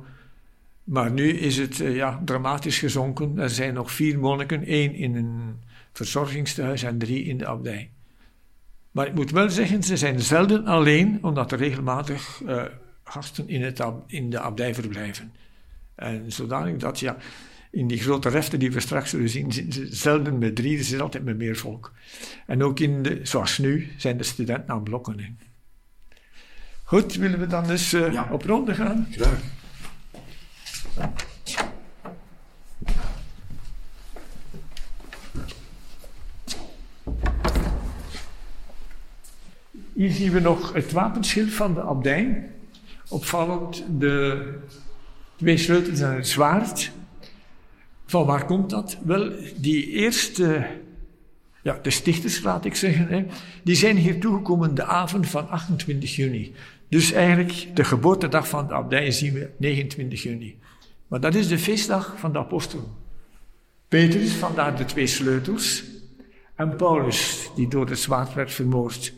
Maar 0.90 1.11
nu 1.11 1.30
is 1.30 1.56
het 1.56 1.78
uh, 1.78 1.97
ja, 1.97 2.20
dramatisch 2.25 2.78
gezonken. 2.78 3.38
Er 3.38 3.50
zijn 3.50 3.75
nog 3.75 3.92
vier 3.92 4.18
monniken, 4.18 4.64
één 4.64 4.94
in 4.94 5.16
een 5.16 5.61
verzorgingstehuis 5.92 6.82
en 6.82 6.99
drie 6.99 7.25
in 7.25 7.38
de 7.38 7.47
abdij. 7.47 7.90
Maar 8.90 9.06
ik 9.06 9.14
moet 9.14 9.30
wel 9.30 9.50
zeggen, 9.50 9.82
ze 9.82 9.97
zijn 9.97 10.20
zelden 10.20 10.66
alleen, 10.66 11.18
omdat 11.23 11.52
er 11.52 11.59
regelmatig 11.59 12.40
uh, 12.47 12.62
gasten 13.04 13.49
in, 13.49 13.62
het, 13.62 13.82
in 14.06 14.30
de 14.30 14.40
abdij 14.40 14.75
verblijven. 14.75 15.32
En 15.94 16.32
zodanig 16.32 16.76
dat, 16.76 17.00
ja, 17.00 17.16
in 17.70 17.87
die 17.87 17.99
grote 17.99 18.28
reften 18.28 18.59
die 18.59 18.73
we 18.73 18.80
straks 18.80 19.11
zullen 19.11 19.28
zien, 19.28 19.52
zijn 19.52 19.73
ze 19.73 19.87
zelden 19.90 20.38
met 20.38 20.56
drie, 20.56 20.75
er 20.75 20.80
is 20.80 21.00
altijd 21.00 21.25
met 21.25 21.37
meer 21.37 21.56
volk. 21.56 21.92
En 22.47 22.62
ook 22.62 22.80
in 22.80 23.02
de, 23.02 23.20
zoals 23.23 23.59
nu, 23.59 23.92
zijn 23.97 24.16
de 24.16 24.25
studenten 24.25 24.75
aan 24.75 24.82
blokken 24.82 25.20
in. 25.20 25.38
Goed, 26.82 27.14
willen 27.14 27.38
we 27.38 27.47
dan 27.47 27.66
dus 27.66 27.94
uh, 27.94 28.12
ja. 28.12 28.28
op 28.30 28.42
ronde 28.44 28.75
gaan? 28.75 29.06
Graag. 29.11 29.59
Hier 40.00 40.11
zien 40.11 40.32
we 40.32 40.40
nog 40.40 40.73
het 40.73 40.92
wapenschild 40.92 41.50
van 41.50 41.75
de 41.75 41.82
abdij. 41.82 42.50
Opvallend 43.09 43.85
de 43.99 44.44
twee 45.37 45.56
sleutels 45.56 46.00
en 46.00 46.14
het 46.14 46.28
zwaard. 46.28 46.90
Van 48.06 48.26
waar 48.26 48.44
komt 48.44 48.70
dat? 48.70 48.99
Wel, 49.04 49.32
die 49.56 49.88
eerste, 49.88 50.66
ja, 51.62 51.78
de 51.82 51.90
stichters 51.90 52.42
laat 52.42 52.64
ik 52.64 52.75
zeggen, 52.75 53.06
hè, 53.06 53.26
die 53.64 53.75
zijn 53.75 53.97
hier 53.97 54.20
toegekomen 54.20 54.75
de 54.75 54.85
avond 54.85 55.28
van 55.28 55.49
28 55.49 56.16
juni. 56.16 56.52
Dus 56.88 57.12
eigenlijk 57.12 57.66
de 57.75 57.85
geboortedag 57.85 58.49
van 58.49 58.66
de 58.66 58.75
abdij 58.75 59.11
zien 59.11 59.32
we 59.32 59.50
29 59.59 60.23
juni. 60.23 60.56
Maar 61.10 61.20
dat 61.20 61.34
is 61.34 61.48
de 61.48 61.58
feestdag 61.58 62.14
van 62.18 62.32
de 62.32 62.38
apostel. 62.38 62.88
Petrus, 63.88 64.32
vandaar 64.32 64.76
de 64.76 64.84
twee 64.84 65.06
sleutels. 65.06 65.84
En 66.54 66.76
Paulus, 66.76 67.50
die 67.54 67.68
door 67.68 67.88
het 67.88 67.98
zwaard 67.98 68.34
werd 68.34 68.52
vermoord. 68.52 69.12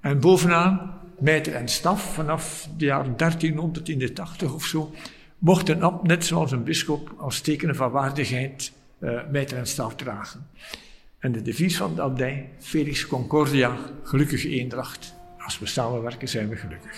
En 0.00 0.20
bovenaan, 0.20 1.00
mijter 1.18 1.54
en 1.54 1.68
staf, 1.68 2.14
vanaf 2.14 2.68
de 2.76 2.84
jaren 2.84 3.16
1380 3.16 4.54
of 4.54 4.64
zo, 4.64 4.92
mocht 5.38 5.68
een 5.68 5.82
abt, 5.82 6.06
net 6.06 6.24
zoals 6.24 6.52
een 6.52 6.64
bischop, 6.64 7.14
als 7.18 7.40
teken 7.40 7.76
van 7.76 7.90
waardigheid 7.90 8.72
uh, 8.98 9.20
mijter 9.30 9.58
en 9.58 9.66
staf 9.66 9.94
dragen. 9.94 10.46
En 11.18 11.32
de 11.32 11.42
devies 11.42 11.76
van 11.76 11.94
de 11.94 12.02
abdij, 12.02 12.50
Felix 12.58 13.06
Concordia, 13.06 13.76
gelukkige 14.02 14.48
eendracht. 14.48 15.14
Als 15.38 15.58
we 15.58 15.66
samenwerken 15.66 16.28
zijn 16.28 16.48
we 16.48 16.56
gelukkig. 16.56 16.96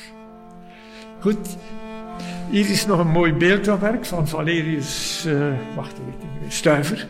Goed, 1.20 1.56
hier 2.50 2.70
is 2.70 2.86
nog 2.86 2.98
een 2.98 3.10
mooi 3.10 3.32
beeldwerk 3.32 4.06
van 4.06 4.28
Valerius, 4.28 5.24
uh, 5.26 5.54
wacht 5.74 5.92
even, 5.92 6.52
Stuiver. 6.52 7.06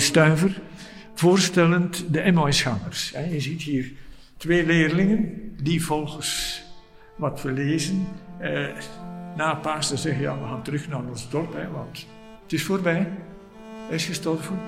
Stuiver, 0.00 0.60
voorstellend 1.14 2.12
de 2.12 2.20
Emmausgangers. 2.20 3.14
Je 3.30 3.40
ziet 3.40 3.62
hier 3.62 3.92
twee 4.36 4.66
leerlingen 4.66 5.52
die 5.62 5.84
volgens 5.84 6.62
wat 7.16 7.42
we 7.42 7.52
lezen 7.52 8.06
eh, 8.38 8.66
na 9.36 9.54
Pasen 9.54 9.98
zeggen: 9.98 10.22
Ja, 10.22 10.38
we 10.38 10.44
gaan 10.44 10.62
terug 10.62 10.88
naar 10.88 11.04
ons 11.08 11.30
dorp, 11.30 11.54
hè, 11.54 11.70
want 11.70 12.06
het 12.42 12.52
is 12.52 12.62
voorbij. 12.62 13.08
Hij 13.86 13.96
is 13.96 14.04
gestorven. 14.04 14.58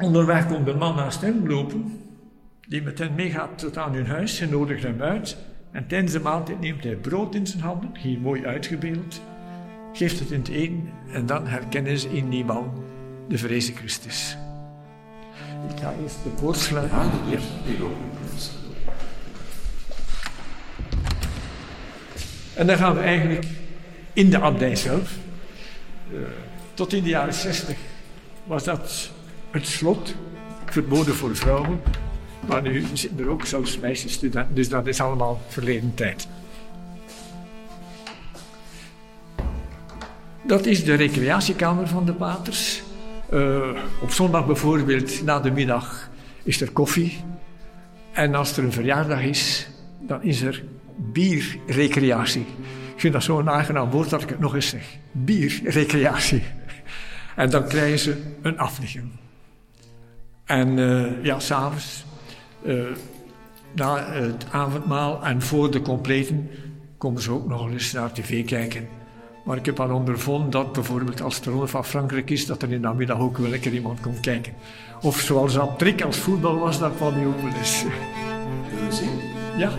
Onderweg 0.00 0.46
komt 0.46 0.68
een 0.68 0.78
man 0.78 0.96
naast 0.96 1.20
hem 1.20 1.48
lopen, 1.48 2.00
die 2.68 2.82
met 2.82 2.98
hen 2.98 3.14
meegaat 3.14 3.58
tot 3.58 3.76
aan 3.76 3.94
hun 3.94 4.06
huis. 4.06 4.36
Ze 4.36 4.48
nodigt 4.48 4.82
hem 4.82 5.02
uit. 5.02 5.36
En 5.70 5.86
tijdens 5.86 6.12
de 6.12 6.20
maaltijd 6.20 6.60
neemt 6.60 6.84
hij 6.84 6.96
brood 6.96 7.34
in 7.34 7.46
zijn 7.46 7.62
handen, 7.62 7.90
hier 7.98 8.18
mooi 8.18 8.46
uitgebeeld, 8.46 9.20
geeft 9.92 10.18
het 10.18 10.30
in 10.30 10.42
te 10.42 10.52
eten 10.52 10.90
en 11.12 11.26
dan 11.26 11.46
herkennen 11.46 11.98
ze 11.98 12.08
in 12.08 12.28
die 12.28 12.44
man 12.44 12.84
de 13.28 13.38
vrezen 13.38 13.74
Christus. 13.76 14.36
Ik 15.68 15.80
ga 15.80 15.94
eerst 16.02 16.16
de 16.22 16.28
poort 16.28 16.56
sluiten. 16.56 16.98
Ja, 17.28 17.38
En 22.54 22.66
dan 22.66 22.76
gaan 22.76 22.94
we 22.94 23.00
eigenlijk 23.00 23.46
in 24.12 24.30
de 24.30 24.40
abdij 24.40 24.76
zelf. 24.76 25.16
Uh, 26.12 26.18
tot 26.74 26.92
in 26.92 27.02
de 27.02 27.08
jaren 27.08 27.34
60 27.34 27.76
was 28.44 28.64
dat 28.64 29.10
het 29.50 29.66
slot, 29.66 30.14
verboden 30.64 31.14
voor 31.14 31.36
vrouwen. 31.36 31.80
Maar 32.48 32.62
nu 32.62 32.84
zitten 32.92 33.18
er 33.18 33.28
ook 33.28 33.44
zelfs 33.44 33.78
meisjesstudenten, 33.78 34.54
dus 34.54 34.68
dat 34.68 34.86
is 34.86 35.00
allemaal 35.00 35.40
verleden 35.48 35.94
tijd. 35.94 36.28
Dat 40.42 40.66
is 40.66 40.84
de 40.84 40.94
recreatiekamer 40.94 41.88
van 41.88 42.04
de 42.04 42.12
paters. 42.12 42.82
Uh, 43.32 43.68
op 44.02 44.10
zondag 44.10 44.46
bijvoorbeeld, 44.46 45.24
na 45.24 45.40
de 45.40 45.50
middag, 45.50 46.10
is 46.42 46.60
er 46.60 46.70
koffie. 46.70 47.18
En 48.12 48.34
als 48.34 48.56
er 48.56 48.64
een 48.64 48.72
verjaardag 48.72 49.22
is, 49.22 49.68
dan 50.00 50.22
is 50.22 50.40
er 50.40 50.64
bierrecreatie. 50.96 52.46
Ik 52.94 53.00
vind 53.00 53.12
dat 53.12 53.22
zo'n 53.22 53.50
aangenaam 53.50 53.90
woord 53.90 54.10
dat 54.10 54.22
ik 54.22 54.28
het 54.28 54.38
nog 54.38 54.54
eens 54.54 54.68
zeg. 54.68 54.84
Bierrecreatie. 55.12 56.42
En 57.36 57.50
dan 57.50 57.68
krijgen 57.68 57.98
ze 57.98 58.22
een 58.42 58.58
afligging. 58.58 59.10
En 60.44 60.78
uh, 60.78 61.24
ja, 61.24 61.38
s'avonds, 61.38 62.04
uh, 62.62 62.84
na 63.72 64.12
het 64.12 64.46
avondmaal 64.50 65.24
en 65.24 65.42
voor 65.42 65.70
de 65.70 65.82
completen, 65.82 66.50
komen 66.98 67.22
ze 67.22 67.30
ook 67.30 67.48
nog 67.48 67.70
eens 67.70 67.92
naar 67.92 68.12
tv 68.12 68.44
kijken. 68.44 68.88
Maar 69.44 69.56
ik 69.56 69.66
heb 69.66 69.80
al 69.80 69.94
ondervonden 69.94 70.50
dat 70.50 70.72
bijvoorbeeld 70.72 71.22
als 71.22 71.36
het 71.36 71.46
ronde 71.46 71.66
van 71.66 71.84
Frankrijk 71.84 72.30
is, 72.30 72.46
dat 72.46 72.62
er 72.62 72.72
in 72.72 72.82
de 72.82 72.94
middag 72.94 73.18
ook 73.18 73.38
wel 73.38 73.48
lekker 73.48 73.72
iemand 73.72 74.00
komt 74.00 74.20
kijken. 74.20 74.52
Of 75.02 75.20
zoals 75.20 75.54
dat 75.54 75.78
trick 75.78 76.02
als 76.02 76.16
voetbal 76.16 76.58
was, 76.58 76.78
dat 76.78 76.94
kwam 76.96 77.12
hij 77.14 77.26
ook 77.26 77.40
wel 77.40 77.52
eens. 77.58 77.84
Ja. 79.56 79.70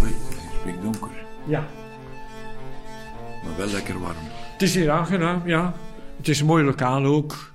Oei, 0.00 0.14
het 0.64 0.74
is 0.74 0.82
donker. 0.82 1.10
Ja. 1.44 1.64
Maar 3.44 3.56
wel 3.56 3.68
lekker 3.68 4.00
warm. 4.00 4.16
Het 4.52 4.62
is 4.62 4.74
hier 4.74 4.90
aangenaam, 4.90 5.42
ja. 5.44 5.74
Het 6.26 6.34
is 6.34 6.40
een 6.40 6.46
mooi 6.46 6.64
lokaal 6.64 7.04
ook. 7.04 7.52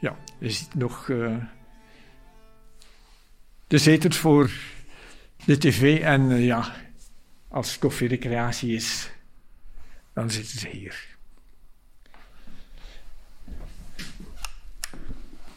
Ja, 0.00 0.16
je 0.38 0.50
ziet 0.50 0.74
nog... 0.74 1.08
Uh, 1.08 1.36
de 3.66 3.78
zetels 3.78 4.16
voor 4.16 4.50
de 5.44 5.58
tv 5.58 6.00
en 6.00 6.30
uh, 6.30 6.44
ja, 6.44 6.72
als 7.48 7.78
koffierecreatie 7.78 8.74
is, 8.74 9.10
dan 10.12 10.30
zitten 10.30 10.58
ze 10.58 10.68
hier. 10.68 11.16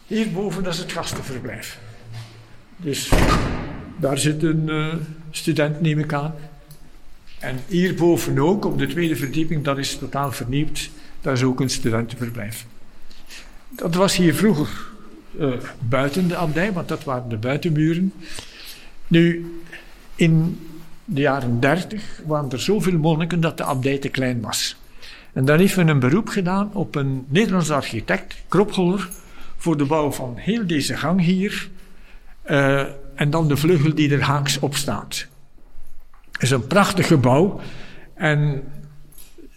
Hierboven 0.08 0.63
dat 0.63 0.74
is 0.74 0.80
het 0.80 0.91
gastenverblijf. 0.91 1.80
Dus 2.78 3.12
daar 4.00 4.17
zit 4.17 4.43
een 4.43 4.67
uh, 4.67 4.95
student, 5.30 5.82
neem 5.82 6.00
ik 6.00 6.13
aan. 6.13 6.36
En 7.39 7.60
hierboven 7.67 8.39
ook, 8.39 8.65
op 8.65 8.78
de 8.78 8.88
tweede 8.88 9.15
verdieping, 9.15 9.63
dat 9.63 9.78
is 9.78 9.98
totaal 9.98 10.32
vernieuwd. 10.32 10.89
Dat 11.21 11.34
is 11.34 11.43
ook 11.43 11.60
een 11.60 11.69
studentenverblijf. 11.69 12.65
Dat 13.69 13.95
was 13.95 14.15
hier 14.15 14.36
vroeger 14.36 14.69
uh, 15.39 15.54
buiten 15.80 16.28
de 16.28 16.36
abdij, 16.36 16.74
want 16.74 16.88
dat 16.88 17.04
waren 17.04 17.30
de 17.30 17.38
buitenmuren. 17.38 18.13
Nu, 19.08 19.52
in 20.15 20.60
de 21.06 21.21
jaren 21.21 21.60
dertig 21.60 22.21
waren 22.26 22.52
er 22.52 22.62
zoveel 22.62 22.98
monniken 22.98 23.41
dat 23.41 23.58
de 23.58 23.63
abdij 23.63 23.98
te 23.98 24.10
klein 24.10 24.41
was. 24.41 24.76
En 25.34 25.45
dan 25.45 25.60
heeft 25.60 25.76
men 25.76 25.88
een 25.88 26.00
beroep 26.00 26.28
gedaan 26.28 26.69
op 26.74 26.95
een 26.95 27.26
Nederlands 27.28 27.69
architect, 27.69 28.36
Kropgeler, 28.48 29.10
voor 29.58 29.78
de 29.78 29.86
bouw 29.86 30.12
van 30.12 30.34
heel 30.38 30.67
deze 30.67 30.98
gang 30.98 31.21
hier. 31.21 31.69
Uh, 32.45 32.86
en 33.15 33.30
dan 33.30 33.48
de 33.48 33.58
vleugel 33.58 33.95
die 33.95 34.12
er 34.12 34.21
haaks 34.21 34.60
op 34.60 34.76
staat. 34.76 35.28
Is 36.39 36.52
een 36.52 36.67
prachtig 36.67 37.08
gebouw. 37.08 37.60
En 38.13 38.63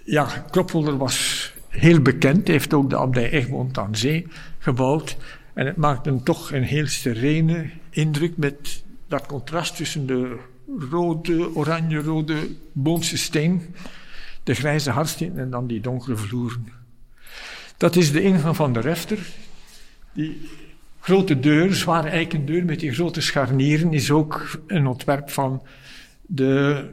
ja, 0.04 0.44
Kropholder 0.50 0.96
was 0.96 1.52
heel 1.68 2.00
bekend. 2.00 2.48
Heeft 2.48 2.74
ook 2.74 2.90
de 2.90 2.96
abdij 2.96 3.30
Egmond 3.30 3.78
aan 3.78 3.96
zee 3.96 4.26
gebouwd. 4.58 5.16
En 5.54 5.66
het 5.66 5.76
maakte 5.76 6.20
toch 6.22 6.52
een 6.52 6.62
heel 6.62 6.86
serene 6.86 7.70
indruk 7.90 8.36
met 8.36 8.82
dat 9.08 9.26
contrast 9.26 9.76
tussen 9.76 10.06
de 10.06 10.36
rode, 10.90 11.54
oranje-rode 11.54 12.36
boomse 12.72 13.18
steen, 13.18 13.74
de 14.42 14.54
grijze 14.54 14.90
hardsteen 14.90 15.38
en 15.38 15.50
dan 15.50 15.66
die 15.66 15.80
donkere 15.80 16.16
vloeren. 16.16 16.68
Dat 17.76 17.96
is 17.96 18.12
de 18.12 18.22
ingang 18.22 18.56
van 18.56 18.72
de 18.72 18.80
refter. 18.80 19.18
Die 20.12 20.48
grote 21.00 21.40
deur, 21.40 21.74
zware 21.74 22.08
eikendeur 22.08 22.64
met 22.64 22.80
die 22.80 22.92
grote 22.92 23.20
scharnieren, 23.20 23.92
is 23.92 24.10
ook 24.10 24.60
een 24.66 24.86
ontwerp 24.86 25.30
van 25.30 25.62
de 26.30 26.88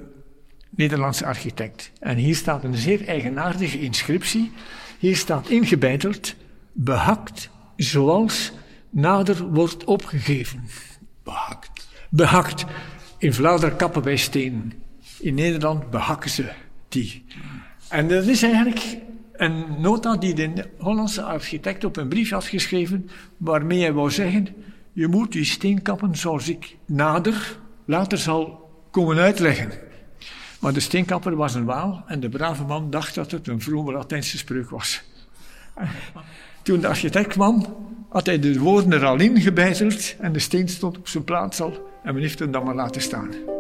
Nederlandse 0.69 1.25
architect. 1.25 1.91
En 1.99 2.17
hier 2.17 2.35
staat 2.35 2.63
een 2.63 2.75
zeer 2.75 3.07
eigenaardige 3.07 3.79
inscriptie. 3.79 4.51
Hier 4.99 5.15
staat 5.15 5.49
ingebeiteld, 5.49 6.35
behakt 6.71 7.49
zoals 7.75 8.51
nader 8.89 9.47
wordt 9.47 9.83
opgegeven. 9.83 10.63
Behakt. 11.23 11.87
Behakt. 12.09 12.65
In 13.17 13.33
Vlaanderen 13.33 13.75
kappen 13.75 14.03
wij 14.03 14.15
stenen. 14.15 14.73
In 15.19 15.35
Nederland 15.35 15.89
behakken 15.89 16.29
ze 16.29 16.51
die. 16.89 17.25
En 17.89 18.07
dat 18.07 18.25
is 18.25 18.43
eigenlijk 18.43 18.97
een 19.33 19.81
nota 19.81 20.17
die 20.17 20.33
de 20.33 20.69
Hollandse 20.77 21.21
architect 21.23 21.83
op 21.83 21.97
een 21.97 22.07
brief 22.07 22.29
had 22.29 22.45
geschreven, 22.45 23.09
waarmee 23.37 23.81
hij 23.81 23.93
wou 23.93 24.11
zeggen: 24.11 24.47
Je 24.93 25.07
moet 25.07 25.31
die 25.31 25.45
steenkappen 25.45 26.15
zoals 26.15 26.49
ik 26.49 26.77
nader, 26.85 27.57
later 27.85 28.17
zal 28.17 28.64
komen 28.95 29.17
uitleggen. 29.17 29.71
Maar 30.59 30.73
de 30.73 30.79
steenkapper 30.79 31.35
was 31.35 31.55
een 31.55 31.65
waal 31.65 32.03
en 32.07 32.19
de 32.19 32.29
brave 32.29 32.63
man 32.63 32.89
dacht 32.89 33.15
dat 33.15 33.31
het 33.31 33.47
een 33.47 33.61
vrome 33.61 33.91
Latijnse 33.91 34.37
spreuk 34.37 34.69
was. 34.69 35.03
Toen 36.61 36.79
de 36.79 36.87
architect 36.87 37.27
kwam, 37.27 37.65
had 38.09 38.25
hij 38.25 38.39
de 38.39 38.59
woorden 38.59 38.91
er 38.91 39.05
al 39.05 39.19
in 39.19 39.41
gebeiteld 39.41 40.15
en 40.19 40.33
de 40.33 40.39
steen 40.39 40.67
stond 40.67 40.97
op 40.97 41.07
zijn 41.07 41.23
plaats 41.23 41.61
al 41.61 41.89
en 42.03 42.13
men 42.13 42.23
heeft 42.23 42.39
hem 42.39 42.51
dan 42.51 42.63
maar 42.63 42.75
laten 42.75 43.01
staan. 43.01 43.54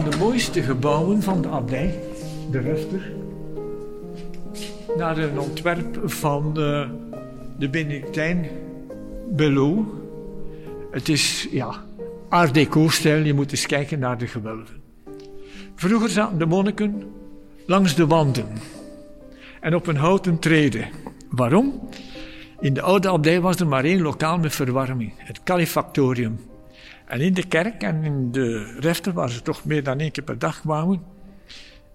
Van 0.00 0.10
de 0.10 0.16
mooiste 0.16 0.62
gebouwen 0.62 1.22
van 1.22 1.42
de 1.42 1.48
abdij, 1.48 2.00
de 2.50 2.58
Refter. 2.58 3.12
Naar 4.96 5.18
een 5.18 5.38
ontwerp 5.38 6.00
van 6.04 6.54
de, 6.54 6.88
de 7.58 7.68
Benedictijn 7.68 8.46
Belot. 9.30 9.86
Het 10.90 11.08
is 11.08 11.48
ja, 11.50 11.84
art 12.28 12.54
deco-stijl, 12.54 13.24
je 13.24 13.34
moet 13.34 13.50
eens 13.50 13.66
kijken 13.66 13.98
naar 13.98 14.18
de 14.18 14.26
gewelven. 14.26 14.82
Vroeger 15.74 16.08
zaten 16.08 16.38
de 16.38 16.46
monniken 16.46 17.02
langs 17.66 17.94
de 17.94 18.06
wanden 18.06 18.48
en 19.60 19.74
op 19.74 19.86
een 19.86 19.96
houten 19.96 20.38
trede. 20.38 20.84
Waarom? 21.30 21.88
In 22.60 22.74
de 22.74 22.82
oude 22.82 23.08
abdij 23.08 23.40
was 23.40 23.56
er 23.56 23.66
maar 23.66 23.84
één 23.84 24.02
lokaal 24.02 24.38
met 24.38 24.54
verwarming, 24.54 25.12
het 25.16 25.42
calefactorium. 25.42 26.38
En 27.08 27.20
in 27.20 27.34
de 27.34 27.46
kerk 27.46 27.82
en 27.82 28.04
in 28.04 28.32
de 28.32 28.76
refter, 28.80 29.12
waar 29.12 29.30
ze 29.30 29.42
toch 29.42 29.64
meer 29.64 29.82
dan 29.82 29.98
één 29.98 30.10
keer 30.10 30.24
per 30.24 30.38
dag 30.38 30.60
kwamen, 30.60 31.02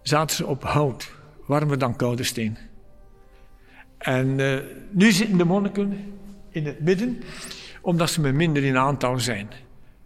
zaten 0.02 0.36
ze 0.36 0.46
op 0.46 0.64
hout, 0.64 1.12
warmer 1.46 1.78
dan 1.78 1.96
koude 1.96 2.24
steen. 2.24 2.58
En 3.98 4.40
uh, 4.40 4.58
nu 4.92 5.12
zitten 5.12 5.38
de 5.38 5.44
monniken 5.46 6.14
in 6.50 6.66
het 6.66 6.80
midden, 6.80 7.22
omdat 7.82 8.10
ze 8.10 8.22
met 8.22 8.34
minder 8.34 8.64
in 8.64 8.78
aantal 8.78 9.20
zijn. 9.20 9.48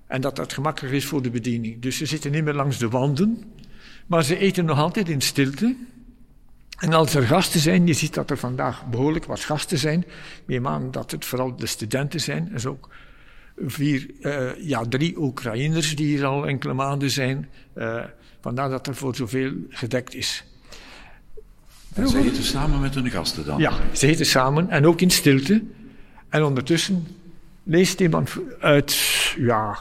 En 0.08 0.22
dat 0.22 0.36
dat 0.36 0.54
gemakkelijker 0.54 0.98
is 0.98 1.06
voor 1.06 1.22
de 1.22 1.30
bediening. 1.30 1.82
Dus 1.82 1.98
ze 1.98 2.06
zitten 2.06 2.32
niet 2.32 2.44
meer 2.44 2.54
langs 2.54 2.78
de 2.78 2.90
wanden, 2.90 3.44
maar 4.08 4.24
ze 4.24 4.38
eten 4.38 4.66
nog 4.66 4.78
altijd 4.78 5.10
in 5.10 5.22
stilte. 5.22 5.76
En 6.80 6.94
als 6.94 7.14
er 7.14 7.24
gasten 7.24 7.60
zijn, 7.60 7.88
je 7.88 7.94
ziet 7.94 8.14
dat 8.14 8.30
er 8.30 8.38
vandaag 8.38 8.86
behoorlijk 8.90 9.26
wat 9.26 9.40
gasten 9.40 9.78
zijn. 9.78 10.06
Neem 10.46 10.68
aan 10.68 10.92
dat 10.92 11.12
het 11.12 11.26
vooral 11.26 11.56
de 11.56 11.66
studenten 11.66 12.20
zijn. 12.20 12.50
Er 12.54 12.60
zijn 12.60 12.74
ook 12.74 12.90
vier, 13.66 14.08
uh, 14.22 14.50
ja, 14.60 14.84
drie 14.90 15.18
Oekraïners 15.18 15.96
die 15.96 16.06
hier 16.06 16.26
al 16.26 16.48
enkele 16.48 16.74
maanden 16.74 17.10
zijn. 17.10 17.50
Uh, 17.76 18.04
vandaar 18.42 18.70
dat 18.70 18.88
er 18.88 18.96
voor 18.96 19.16
zoveel 19.16 19.52
gedekt 19.70 20.16
is. 20.16 20.44
En 21.94 22.08
ze 22.08 22.18
eten 22.18 22.44
samen 22.44 22.82
met 22.82 22.96
hun 22.96 23.10
gasten 23.10 23.46
dan? 23.46 23.60
Ja, 23.60 23.74
ze 23.94 24.08
eten 24.08 24.26
samen 24.26 24.70
en 24.70 24.86
ook 24.86 25.02
in 25.02 25.10
stilte. 25.10 25.64
En 26.30 26.44
ondertussen 26.44 27.08
leest 27.64 28.00
iemand 28.00 28.38
uit, 28.60 28.96
ja, 29.38 29.78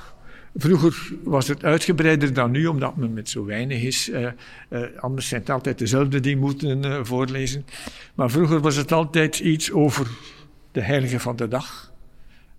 Vroeger 0.59 1.13
was 1.23 1.49
het 1.49 1.65
uitgebreider 1.65 2.33
dan 2.33 2.51
nu, 2.51 2.67
omdat 2.67 2.97
men 2.97 3.13
met 3.13 3.29
zo 3.29 3.45
weinig 3.45 3.83
is. 3.83 4.09
Uh, 4.09 4.29
uh, 4.71 4.81
anders 4.99 5.29
zijn 5.29 5.41
het 5.41 5.51
altijd 5.51 5.79
dezelfde 5.79 6.21
die 6.21 6.37
moeten 6.37 6.85
uh, 6.85 6.99
voorlezen. 7.03 7.67
Maar 8.15 8.31
vroeger 8.31 8.61
was 8.61 8.77
het 8.77 8.93
altijd 8.93 9.39
iets 9.39 9.73
over 9.73 10.07
de 10.73 10.81
heilige 10.81 11.21
van 11.21 11.37
de 11.37 11.49
dag. 11.49 11.93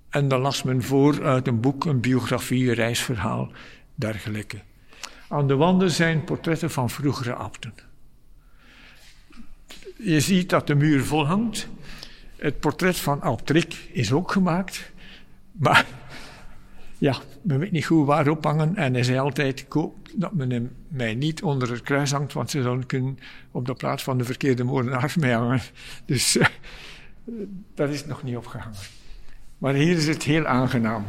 En 0.10 0.28
dan 0.28 0.41
las 0.41 0.63
men 0.63 0.84
voor 0.84 1.24
uit 1.24 1.48
een 1.48 1.60
boek, 1.60 1.86
een 1.86 2.00
biografie, 2.00 2.67
een 2.67 2.74
reisverhaal, 2.74 3.52
dergelijke. 3.96 4.58
Aan 5.30 5.48
de 5.48 5.56
wanden 5.56 5.91
zijn 5.91 6.24
portretten 6.24 6.72
van 6.72 6.89
vroegere 6.89 7.36
abten. 7.36 7.74
Je 9.98 10.20
ziet 10.20 10.50
dat 10.50 10.67
de 10.67 10.76
muur 10.76 11.04
vol 11.04 11.26
hangt. 11.26 11.67
Het 12.36 12.60
portret 12.60 12.98
van 12.98 13.22
Abtrik 13.22 13.89
is 13.91 14.12
ook 14.12 14.32
gemaakt. 14.32 14.91
Maar 15.52 15.86
ja, 16.98 17.17
men 17.41 17.60
weet 17.60 17.72
niet 17.72 17.86
goed 17.86 18.06
waar 18.06 18.28
ophangen. 18.28 18.76
En 18.76 18.93
hij 18.93 19.04
zei 19.04 19.20
altijd, 19.20 19.65
dat 20.15 20.34
men 20.34 20.52
hem, 20.52 20.76
mij 20.88 21.15
niet 21.15 21.43
onder 21.43 21.72
het 21.72 21.82
kruis 21.82 22.12
hangt, 22.12 22.34
want 22.34 22.50
ze 22.50 22.62
zouden 22.62 22.86
kunnen 22.86 23.20
op 23.52 23.65
de 23.65 23.74
plaats 23.74 24.04
van 24.04 24.17
de 24.17 24.24
verkeerde 24.24 24.63
moordenaar 24.63 25.13
mee 25.20 25.34
hangen. 25.34 25.62
Dus 26.06 26.36
uh, 26.36 26.46
dat 27.74 27.89
is 27.89 28.06
nog 28.06 28.24
niet 28.24 28.38
opgehangen. 28.38 28.80
Maar 29.58 29.74
hier 29.74 29.98
is 29.98 30.08
het 30.08 30.24
heel 30.24 30.46
aangenaam. 30.46 31.06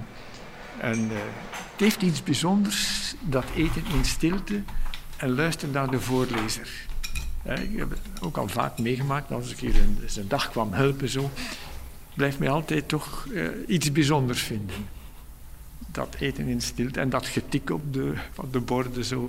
En 0.81 0.99
uh, 0.99 1.19
het 1.51 1.81
heeft 1.81 2.03
iets 2.03 2.23
bijzonders, 2.23 3.15
dat 3.21 3.45
eten 3.57 3.83
in 3.95 4.05
stilte 4.05 4.63
en 5.17 5.35
luisteren 5.35 5.75
naar 5.75 5.91
de 5.91 6.01
voorlezer. 6.01 6.87
Ik 7.43 7.79
heb 7.79 7.91
het 7.91 8.01
ook 8.21 8.37
al 8.37 8.49
vaak 8.49 8.79
meegemaakt, 8.79 9.33
als 9.33 9.51
ik 9.51 9.59
hier 9.59 9.75
een, 9.75 9.99
een 10.17 10.29
dag 10.29 10.51
kwam 10.51 10.73
helpen 10.73 11.09
zo, 11.09 11.31
blijft 12.15 12.39
mij 12.39 12.51
altijd 12.51 12.89
toch 12.89 13.29
iets 13.67 13.93
bijzonders 13.93 14.43
vinden 14.43 14.87
dat 15.93 16.17
eten 16.19 16.47
in 16.47 16.61
stilte 16.61 17.01
en 17.01 17.11
dat 17.11 17.27
getik 17.27 17.71
op 17.71 17.93
de, 17.93 18.13
de 18.51 18.61
borden 18.61 19.05
zo. 19.05 19.29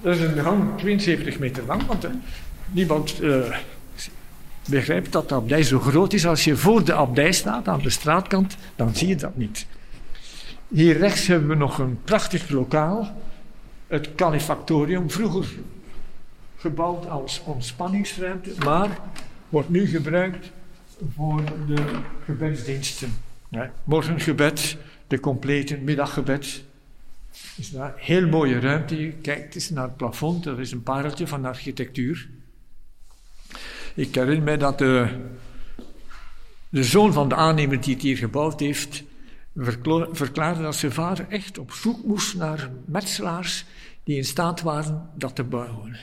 Dat 0.00 0.16
is 0.16 0.20
een 0.20 0.42
gang 0.42 0.78
72 0.78 1.38
meter 1.38 1.64
lang, 1.64 1.86
want 1.86 2.04
uh, 2.04 2.10
niemand 2.70 3.20
begrijpt 4.68 5.12
dat 5.12 5.28
de 5.28 5.34
abdij 5.34 5.62
zo 5.62 5.80
groot 5.80 6.12
is. 6.12 6.26
Als 6.26 6.44
je 6.44 6.56
voor 6.56 6.84
de 6.84 6.94
abdij 6.94 7.32
staat, 7.32 7.68
aan 7.68 7.82
de 7.82 7.90
straatkant, 7.90 8.56
dan 8.76 8.94
zie 8.94 9.08
je 9.08 9.16
dat 9.16 9.36
niet. 9.36 9.66
Hier 10.68 10.96
rechts 10.96 11.26
hebben 11.26 11.48
we 11.48 11.54
nog 11.54 11.78
een 11.78 11.98
prachtig 12.04 12.48
lokaal, 12.48 13.16
het 13.86 14.14
calefactorium, 14.14 15.10
vroeger 15.10 15.46
gebouwd 16.56 17.08
als 17.08 17.42
ontspanningsruimte, 17.44 18.54
maar 18.64 18.98
wordt 19.48 19.68
nu 19.68 19.86
gebruikt 19.86 20.50
voor 21.14 21.42
de 21.66 21.84
gebedsdiensten. 22.24 23.12
Ja, 23.48 23.72
morgengebed, 23.84 24.76
de 25.06 25.20
complete 25.20 25.76
middaggebed. 25.76 26.64
is 27.56 27.72
een 27.72 27.90
heel 27.96 28.28
mooie 28.28 28.60
ruimte. 28.60 29.00
Je 29.00 29.12
kijkt 29.12 29.54
eens 29.54 29.70
naar 29.70 29.84
het 29.84 29.96
plafond, 29.96 30.44
dat 30.44 30.58
is 30.58 30.72
een 30.72 30.82
pareltje 30.82 31.26
van 31.26 31.44
architectuur. 31.44 32.28
Ik 33.94 34.14
herinner 34.14 34.44
mij 34.44 34.56
dat 34.56 34.78
de, 34.78 35.08
zoon 36.70 37.12
van 37.12 37.28
de 37.28 37.34
aannemer 37.34 37.80
die 37.80 37.94
het 37.94 38.02
hier 38.02 38.16
gebouwd 38.16 38.60
heeft, 38.60 39.02
verklaarde 40.12 40.62
dat 40.62 40.74
zijn 40.74 40.92
vader 40.92 41.26
echt 41.28 41.58
op 41.58 41.72
zoek 41.72 42.04
moest 42.04 42.36
naar 42.36 42.70
metselaars 42.84 43.64
die 44.04 44.16
in 44.16 44.24
staat 44.24 44.60
waren 44.60 45.10
dat 45.14 45.34
te 45.34 45.44
bouwen. 45.44 45.96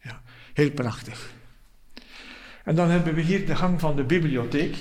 Ja, 0.00 0.22
heel 0.52 0.70
prachtig. 0.70 1.34
En 2.64 2.74
dan 2.74 2.88
hebben 2.90 3.14
we 3.14 3.20
hier 3.20 3.46
de 3.46 3.56
gang 3.56 3.80
van 3.80 3.96
de 3.96 4.04
bibliotheek. 4.04 4.76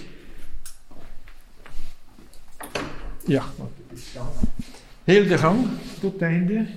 Ja, 3.26 3.44
heel 5.04 5.28
de 5.28 5.38
gang 5.38 5.68
tot 6.00 6.14
het 6.14 6.22
einde. 6.22 6.68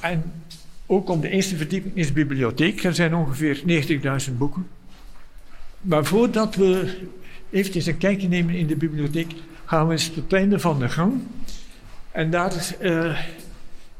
En 0.00 0.43
ook 0.86 1.08
op 1.08 1.22
de 1.22 1.28
eerste 1.28 1.56
verdieping 1.56 1.96
is 1.96 2.06
de 2.06 2.12
bibliotheek. 2.12 2.84
Er 2.84 2.94
zijn 2.94 3.14
ongeveer 3.14 3.62
90.000 4.28 4.36
boeken. 4.36 4.66
Maar 5.80 6.04
voordat 6.04 6.54
we 6.54 6.98
eventjes 7.50 7.86
een 7.86 7.98
kijkje 7.98 8.28
nemen 8.28 8.54
in 8.54 8.66
de 8.66 8.76
bibliotheek, 8.76 9.32
gaan 9.64 9.86
we 9.86 9.92
eens 9.92 10.06
tot 10.06 10.16
het 10.16 10.32
einde 10.32 10.58
van 10.58 10.78
de 10.78 10.88
gang. 10.88 11.12
En 12.10 12.30
daar 12.30 12.76
uh, 12.80 13.18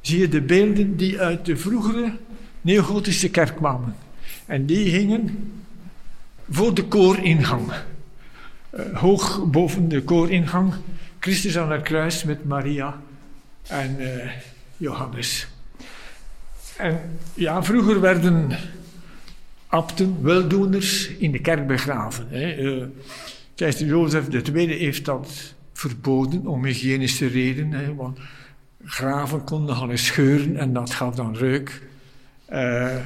zie 0.01 0.19
je 0.19 0.29
de 0.29 0.41
beelden 0.41 0.97
die 0.97 1.21
uit 1.21 1.45
de 1.45 1.57
vroegere 1.57 2.13
neogotische 2.61 3.31
kerk 3.31 3.57
kwamen. 3.57 3.97
En 4.47 4.67
die 4.67 4.89
hingen 4.89 5.53
voor 6.51 6.75
de 6.75 6.85
kooringang. 6.85 7.73
Uh, 8.75 8.99
hoog 8.99 9.45
boven 9.51 9.89
de 9.89 10.03
kooringang. 10.03 10.75
Christus 11.19 11.59
aan 11.59 11.73
het 11.73 11.83
kruis 11.83 12.25
met 12.25 12.45
Maria 12.45 13.01
en 13.67 13.97
uh, 14.01 14.31
Johannes. 14.77 15.54
En 16.77 17.01
ja, 17.35 17.63
vroeger 17.63 18.01
werden 18.01 18.51
abten, 19.67 20.23
weldoeners, 20.23 21.09
in 21.09 21.33
de 21.33 21.39
kerk 21.39 21.67
begraven. 21.67 22.27
Hè. 22.29 22.57
Uh, 22.57 22.85
Keizer 23.55 23.87
Jozef 23.87 24.29
II 24.29 24.73
heeft 24.73 25.05
dat 25.05 25.55
verboden 25.73 26.47
om 26.47 26.65
hygiënische 26.65 27.27
redenen. 27.27 27.85
Hè, 27.85 27.95
want 27.95 28.19
graven 28.85 29.45
konden 29.45 29.77
gaan 29.77 29.99
scheuren 29.99 30.57
en 30.57 30.73
dat 30.73 30.91
gaf 30.91 31.15
dan 31.15 31.37
reuk. 31.37 31.83
Uh, 32.53 32.97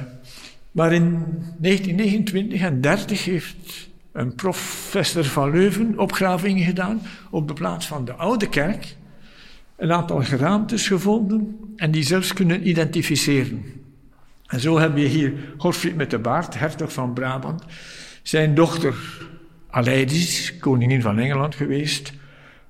maar 0.71 0.93
in 0.93 1.09
1929 1.57 2.61
en 2.61 2.81
30 2.81 3.25
heeft 3.25 3.89
een 4.11 4.35
professor 4.35 5.25
van 5.25 5.51
Leuven 5.51 5.99
opgravingen 5.99 6.65
gedaan 6.65 7.01
op 7.29 7.47
de 7.47 7.53
plaats 7.53 7.87
van 7.87 8.05
de 8.05 8.13
oude 8.13 8.49
kerk. 8.49 8.95
Een 9.79 9.91
aantal 9.91 10.23
geraamtes 10.23 10.87
gevonden 10.87 11.57
en 11.75 11.91
die 11.91 12.03
zelfs 12.03 12.33
kunnen 12.33 12.67
identificeren. 12.67 13.63
En 14.47 14.59
zo 14.59 14.79
heb 14.79 14.97
je 14.97 15.05
hier 15.05 15.33
Godfried 15.57 15.95
met 15.95 16.11
de 16.11 16.19
baard, 16.19 16.59
hertog 16.59 16.93
van 16.93 17.13
Brabant. 17.13 17.63
Zijn 18.23 18.55
dochter 18.55 18.95
Aleidis, 19.69 20.57
koningin 20.59 21.01
van 21.01 21.19
Engeland 21.19 21.55
geweest. 21.55 22.13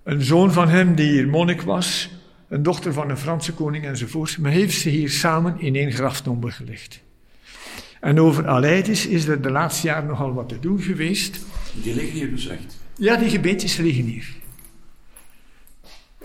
Een 0.04 0.22
zoon 0.22 0.52
van 0.52 0.67
hem 0.67 0.95
die 0.95 1.12
hier 1.12 1.28
monnik 1.28 1.62
was. 1.62 2.10
Een 2.48 2.63
dochter 2.63 2.93
van 2.93 3.10
een 3.10 3.17
Franse 3.17 3.54
koning 3.54 3.86
enzovoort. 3.86 4.38
Maar 4.38 4.52
heeft 4.52 4.80
ze 4.80 4.89
hier 4.89 5.10
samen 5.10 5.60
in 5.60 5.76
één 5.76 5.91
graftombe 5.91 6.52
gelegd. 6.52 7.02
En 8.00 8.19
over 8.19 8.48
Aleidis 8.48 9.06
is 9.06 9.28
er 9.28 9.41
de 9.41 9.52
laatste 9.52 9.88
jaren 9.88 10.08
nogal 10.08 10.34
wat 10.34 10.50
te 10.50 10.60
doen 10.60 10.82
geweest. 10.82 11.45
Die 11.84 11.95
liggen 11.95 12.13
hier 12.13 12.30
dus 12.30 12.48
echt? 12.48 12.78
Ja, 12.95 13.15
die 13.15 13.30
gebeentjes 13.30 13.78
liggen 13.78 14.04
hier. 14.04 14.38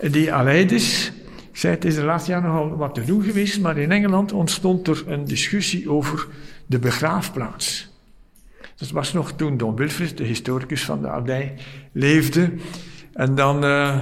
Die 0.01 0.33
Aleidis, 0.33 1.11
ik 1.51 1.57
zei 1.57 1.73
het 1.73 1.85
is 1.85 1.95
de 1.95 2.03
laatste 2.03 2.31
jaren 2.31 2.49
nogal 2.49 2.75
wat 2.75 2.95
te 2.95 3.03
doen 3.03 3.23
geweest, 3.23 3.61
maar 3.61 3.77
in 3.77 3.91
Engeland 3.91 4.31
ontstond 4.31 4.87
er 4.87 5.03
een 5.07 5.25
discussie 5.25 5.89
over 5.89 6.27
de 6.65 6.79
begraafplaats. 6.79 7.93
Dat 8.75 8.89
was 8.89 9.13
nog 9.13 9.31
toen 9.31 9.57
Don 9.57 9.75
Wilfrid, 9.75 10.17
de 10.17 10.23
historicus 10.23 10.83
van 10.83 11.01
de 11.01 11.09
abdij, 11.09 11.53
leefde. 11.91 12.49
En 13.13 13.35
dan 13.35 13.65
uh, 13.65 13.97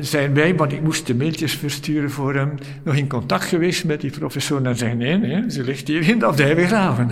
zijn 0.00 0.34
wij, 0.34 0.54
want 0.54 0.72
ik 0.72 0.82
moest 0.82 1.06
de 1.06 1.14
mailtjes 1.14 1.54
versturen 1.54 2.10
voor 2.10 2.34
hem, 2.34 2.54
nog 2.84 2.94
in 2.94 3.08
contact 3.08 3.44
geweest 3.44 3.84
met 3.84 4.00
die 4.00 4.10
professor 4.10 4.66
en 4.66 4.76
zeggen: 4.76 4.98
nee, 4.98 5.18
nee, 5.18 5.50
ze 5.50 5.64
ligt 5.64 5.88
hier 5.88 6.08
in 6.08 6.18
de 6.18 6.26
abdij 6.26 6.54
begraven. 6.54 7.10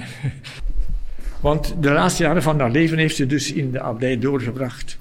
want 1.41 1.75
de 1.81 1.91
laatste 1.91 2.23
jaren 2.23 2.43
van 2.43 2.61
haar 2.61 2.71
leven 2.71 2.99
heeft 2.99 3.17
ze 3.17 3.27
dus 3.27 3.53
in 3.53 3.71
de 3.71 3.81
abdij 3.81 4.19
doorgebracht. 4.19 4.99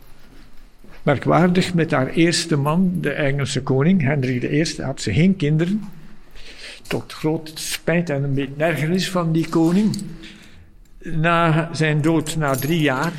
Merkwaardig, 1.04 1.74
met 1.74 1.92
haar 1.92 2.08
eerste 2.08 2.56
man, 2.56 2.92
de 3.02 3.12
Engelse 3.12 3.62
koning, 3.62 4.02
Hendrik 4.02 4.44
I, 4.44 4.82
had 4.82 5.02
ze 5.02 5.14
geen 5.14 5.36
kinderen. 5.36 5.84
Tot 6.88 7.14
groot 7.14 7.52
spijt 7.56 8.10
en 8.10 8.24
een 8.24 8.34
beetje 8.34 8.64
ergernis 8.64 9.10
van 9.10 9.32
die 9.32 9.50
koning. 9.50 9.98
Na 11.04 11.70
zijn 11.74 12.02
dood, 12.02 12.36
na 12.36 12.56
drie 12.56 12.82
jaar, 12.82 13.14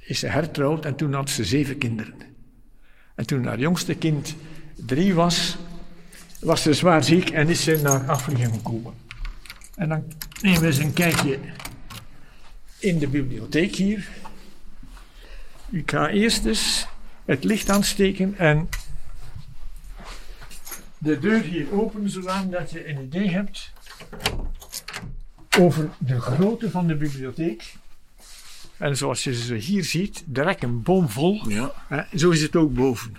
is 0.00 0.18
ze 0.18 0.26
hertrouwd 0.26 0.84
en 0.84 0.94
toen 0.94 1.12
had 1.12 1.30
ze 1.30 1.44
zeven 1.44 1.78
kinderen. 1.78 2.14
En 3.14 3.26
toen 3.26 3.44
haar 3.44 3.58
jongste 3.58 3.94
kind 3.94 4.34
drie 4.74 5.14
was, 5.14 5.56
was 6.40 6.62
ze 6.62 6.72
zwaar 6.72 7.04
ziek 7.04 7.30
en 7.30 7.48
is 7.48 7.64
ze 7.64 7.80
naar 7.82 8.06
Afrika 8.06 8.48
gekomen. 8.48 8.92
En 9.74 9.88
dan 9.88 10.02
nemen 10.42 10.60
we 10.60 10.66
eens 10.66 10.78
een 10.78 10.92
kijkje 10.92 11.38
in 12.78 12.98
de 12.98 13.08
bibliotheek 13.08 13.74
hier. 13.74 14.08
Ik 15.70 15.90
ga 15.90 16.08
eerst 16.08 16.44
eens 16.44 16.86
het 17.24 17.44
licht 17.44 17.70
aansteken 17.70 18.38
en 18.38 18.68
de 20.98 21.18
deur 21.18 21.40
hier 21.40 21.72
open, 21.72 22.10
zodat 22.10 22.70
je 22.70 22.88
een 22.88 23.02
idee 23.02 23.30
hebt 23.30 23.72
over 25.58 25.90
de 25.98 26.20
grootte 26.20 26.70
van 26.70 26.86
de 26.86 26.94
bibliotheek. 26.94 27.74
En 28.76 28.96
zoals 28.96 29.24
je 29.24 29.34
ze 29.34 29.54
hier 29.54 29.84
ziet, 29.84 30.22
direct 30.26 30.62
een 30.62 30.82
boom 30.82 31.08
vol. 31.08 31.48
Ja. 31.48 31.72
zo 32.14 32.30
is 32.30 32.42
het 32.42 32.56
ook 32.56 32.74
boven. 32.74 33.16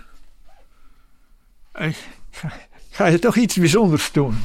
ga 2.90 3.06
je 3.06 3.18
toch 3.18 3.36
iets 3.36 3.56
bijzonders 3.56 4.12
doen? 4.12 4.38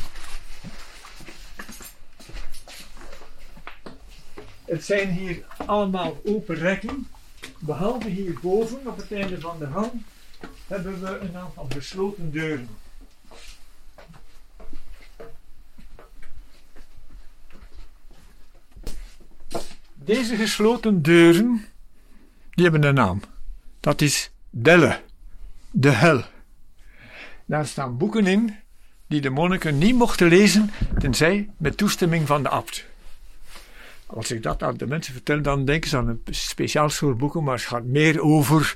Het 4.66 4.86
zijn 4.86 5.10
hier 5.10 5.44
allemaal 5.66 6.22
open 6.26 6.56
rekken. 6.56 7.08
Behalve 7.64 8.10
hierboven, 8.10 8.88
op 8.88 8.98
het 8.98 9.12
einde 9.12 9.40
van 9.40 9.60
de 9.60 9.68
gang, 9.68 9.92
hebben 10.68 11.02
we 11.02 11.20
een 11.20 11.36
aantal 11.36 11.68
gesloten 11.70 12.32
deuren. 12.32 12.68
Deze 19.94 20.36
gesloten 20.36 21.02
deuren, 21.02 21.66
die 22.50 22.64
hebben 22.64 22.84
een 22.84 22.94
naam. 22.94 23.22
Dat 23.80 24.02
is 24.02 24.32
Delle, 24.50 25.02
de 25.72 25.90
hel. 25.90 26.24
Daar 27.46 27.68
staan 27.68 27.98
boeken 27.98 28.28
in 28.28 28.56
die 29.08 29.22
de 29.22 29.30
monniken 29.30 29.78
niet 29.78 29.96
mochten 29.96 30.28
lezen, 30.28 30.72
tenzij 31.00 31.50
met 31.58 31.78
toestemming 31.78 32.28
van 32.28 32.44
de 32.44 32.50
abt. 32.50 32.86
Als 34.14 34.32
ik 34.32 34.44
dat 34.44 34.64
aan 34.64 34.78
de 34.78 34.88
mensen 34.88 35.14
vertel, 35.14 35.42
dan 35.42 35.66
denken 35.66 35.90
ze 35.90 35.98
aan 35.98 36.08
een 36.08 36.22
speciaal 36.30 36.90
soort 36.90 37.18
boeken, 37.18 37.44
maar 37.44 37.56
het 37.56 37.64
gaat 37.64 37.84
meer 37.84 38.22
over 38.22 38.76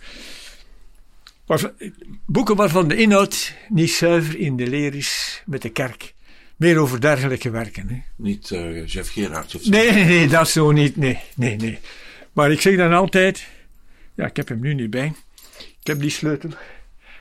boeken 2.25 2.55
waarvan 2.55 2.87
de 2.87 2.95
inhoud 2.95 3.53
niet 3.69 3.91
zuiver 3.91 4.39
in 4.39 4.55
de 4.55 4.67
leer 4.67 4.95
is 4.95 5.43
met 5.45 5.61
de 5.61 5.69
kerk 5.69 6.13
meer 6.55 6.77
over 6.77 7.01
dergelijke 7.01 7.49
werken. 7.49 7.89
Hè. 7.89 8.01
Niet 8.15 8.49
uh, 8.49 8.87
Jeff 8.87 9.11
Gerards 9.11 9.55
of 9.55 9.61
zo? 9.61 9.69
Nee, 9.69 9.91
nee, 9.91 10.03
nee, 10.03 10.27
dat 10.27 10.49
zo 10.49 10.71
niet. 10.71 10.95
Nee, 10.95 11.19
nee, 11.35 11.55
nee. 11.55 11.79
Maar 12.33 12.51
ik 12.51 12.61
zeg 12.61 12.77
dan 12.77 12.93
altijd, 12.93 13.47
ja, 14.15 14.25
ik 14.25 14.35
heb 14.35 14.47
hem 14.47 14.59
nu 14.59 14.73
niet 14.73 14.89
bij. 14.89 15.13
Ik 15.57 15.87
heb 15.87 15.99
die 15.99 16.09
sleutel. 16.09 16.49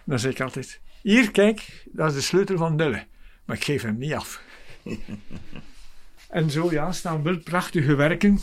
Dan 0.05 0.19
zeg 0.19 0.33
ik 0.33 0.41
altijd, 0.41 0.81
hier, 1.03 1.31
kijk, 1.31 1.85
dat 1.85 2.09
is 2.09 2.15
de 2.15 2.21
sleutel 2.21 2.57
van 2.57 2.77
Dille. 2.77 3.07
Maar 3.45 3.57
ik 3.57 3.65
geef 3.65 3.83
hem 3.83 3.99
niet 3.99 4.15
af. 4.15 4.43
en 6.35 6.51
zo, 6.51 6.71
ja, 6.71 6.93
staan 6.93 7.23
wel 7.23 7.39
prachtige 7.39 7.95
werken. 7.95 8.39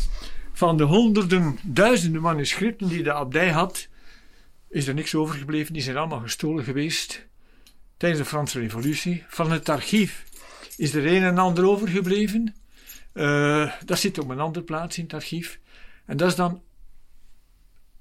Van 0.51 0.77
de 0.77 0.83
honderden, 0.83 1.59
duizenden 1.63 2.21
manuscripten 2.21 2.87
die 2.87 3.03
de 3.03 3.13
abdij 3.13 3.49
had, 3.49 3.87
is 4.69 4.87
er 4.87 4.93
niks 4.93 5.15
overgebleven. 5.15 5.73
Die 5.73 5.81
zijn 5.81 5.97
allemaal 5.97 6.19
gestolen 6.19 6.63
geweest 6.63 7.27
tijdens 7.97 8.21
de 8.21 8.27
Franse 8.27 8.59
Revolutie. 8.59 9.23
Van 9.27 9.51
het 9.51 9.69
archief 9.69 10.25
is 10.77 10.93
er 10.93 11.05
een 11.05 11.23
en 11.23 11.37
ander 11.37 11.67
overgebleven. 11.67 12.55
Uh, 13.13 13.71
dat 13.85 13.99
zit 13.99 14.17
op 14.17 14.29
een 14.29 14.39
andere 14.39 14.65
plaats 14.65 14.97
in 14.97 15.03
het 15.03 15.13
archief. 15.13 15.59
En 16.05 16.17
dat 16.17 16.29
is 16.29 16.35
dan 16.35 16.61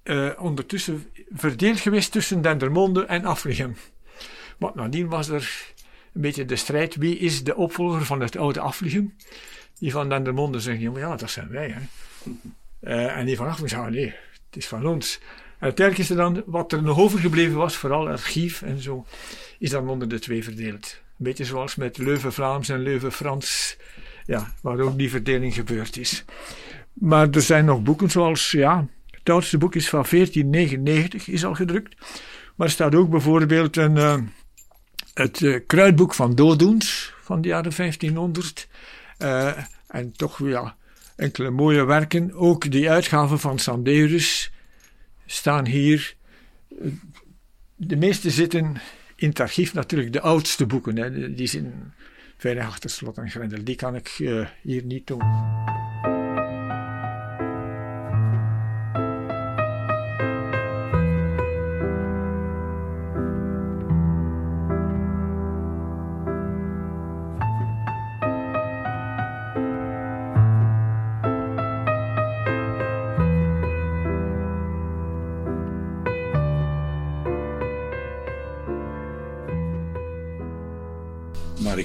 uh, 0.04 0.30
ondertussen 0.38 1.06
verdeeld 1.30 1.80
geweest 1.80 2.12
tussen 2.12 2.42
Dendermonde 2.42 3.04
en 3.04 3.24
Aflichem. 3.24 3.76
Want 4.58 4.74
nadien 4.74 5.08
was 5.08 5.28
er 5.28 5.72
een 6.12 6.20
beetje 6.20 6.44
de 6.44 6.56
strijd. 6.56 6.96
Wie 6.96 7.18
is 7.18 7.44
de 7.44 7.56
opvolger 7.56 8.04
van 8.04 8.20
het 8.20 8.36
oude 8.36 8.60
Aflichem? 8.60 9.16
Die 9.78 9.92
van 9.92 10.08
Dendermonde 10.08 10.60
zeggen, 10.60 10.92
ja, 10.94 11.16
dat 11.16 11.30
zijn 11.30 11.48
wij. 11.48 11.68
Hè. 11.68 11.80
Uh, 12.82 13.16
en 13.16 13.26
die 13.26 13.36
van 13.36 13.46
Aflichem 13.46 13.68
zeggen, 13.68 13.92
nee, 13.92 14.14
het 14.46 14.56
is 14.56 14.66
van 14.66 14.86
ons. 14.86 15.18
En 15.58 15.66
uiteindelijk 15.66 16.08
is 16.08 16.16
er 16.16 16.22
dan, 16.22 16.42
wat 16.46 16.72
er 16.72 16.82
nog 16.82 16.98
overgebleven 16.98 17.56
was, 17.56 17.76
vooral 17.76 18.08
archief 18.08 18.62
en 18.62 18.82
zo, 18.82 19.06
is 19.58 19.70
dan 19.70 19.88
onder 19.88 20.08
de 20.08 20.18
twee 20.18 20.44
verdeeld. 20.44 21.00
Een 21.02 21.24
beetje 21.24 21.44
zoals 21.44 21.74
met 21.74 21.98
Leuven-Vlaams 21.98 22.68
en 22.68 22.82
Leuven-Frans, 22.82 23.76
ja, 24.26 24.54
waar 24.62 24.80
ook 24.80 24.98
die 24.98 25.10
verdeling 25.10 25.54
gebeurd 25.54 25.96
is. 25.96 26.24
Maar 26.92 27.30
er 27.30 27.42
zijn 27.42 27.64
nog 27.64 27.82
boeken 27.82 28.10
zoals, 28.10 28.50
ja, 28.50 28.86
het 29.10 29.30
oudste 29.30 29.58
boek 29.58 29.74
is 29.74 29.88
van 29.88 30.04
1499, 30.10 31.28
is 31.28 31.44
al 31.44 31.54
gedrukt. 31.54 31.94
Maar 32.56 32.66
er 32.66 32.72
staat 32.72 32.94
ook 32.94 33.10
bijvoorbeeld 33.10 33.76
een, 33.76 33.96
uh, 33.96 34.20
het 35.20 35.40
uh, 35.40 35.60
kruidboek 35.66 36.14
van 36.14 36.34
dooddoens 36.34 37.14
van 37.22 37.40
de 37.40 37.48
jaren 37.48 37.76
1500. 37.76 38.68
Uh, 39.18 39.48
eh, 39.48 39.64
en 39.86 40.12
toch, 40.12 40.38
ja, 40.38 40.76
enkele 41.16 41.50
mooie 41.50 41.84
werken. 41.84 42.32
Ook 42.32 42.70
die 42.70 42.90
uitgaven 42.90 43.38
van 43.38 43.58
Sanderus 43.58 44.52
staan 45.26 45.66
hier. 45.66 46.14
De 47.76 47.96
meeste 47.96 48.30
zitten 48.30 48.80
in 49.16 49.28
het 49.28 49.40
archief 49.40 49.74
natuurlijk 49.74 50.12
de 50.12 50.20
oudste 50.20 50.66
boeken. 50.66 50.96
Hè. 50.96 51.34
Die 51.34 51.46
zijn 51.46 51.94
veilig 52.36 52.64
achter 52.64 52.90
slot 52.90 53.18
en 53.18 53.30
grendel. 53.30 53.64
Die 53.64 53.76
kan 53.76 53.94
ik 53.94 54.08
hier 54.62 54.84
niet 54.84 55.06
doen. 55.06 55.22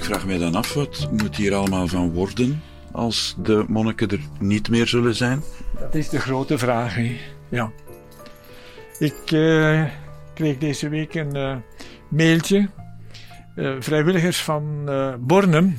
Vraag 0.05 0.25
mij 0.25 0.37
dan 0.37 0.55
af, 0.55 0.73
wat 0.73 1.09
moet 1.11 1.35
hier 1.35 1.53
allemaal 1.53 1.87
van 1.87 2.11
worden 2.11 2.61
als 2.91 3.35
de 3.37 3.65
monniken 3.67 4.09
er 4.09 4.19
niet 4.39 4.69
meer 4.69 4.87
zullen 4.87 5.15
zijn? 5.15 5.43
Dat 5.79 5.95
is 5.95 6.09
de 6.09 6.19
grote 6.19 6.57
vraag, 6.57 6.95
hè? 6.95 7.17
ja. 7.49 7.71
Ik 8.99 9.31
uh, 9.31 9.83
kreeg 10.33 10.57
deze 10.57 10.89
week 10.89 11.13
een 11.13 11.35
uh, 11.35 11.55
mailtje. 12.09 12.69
Uh, 13.55 13.75
vrijwilligers 13.79 14.41
van 14.43 14.89
Bornem 15.19 15.77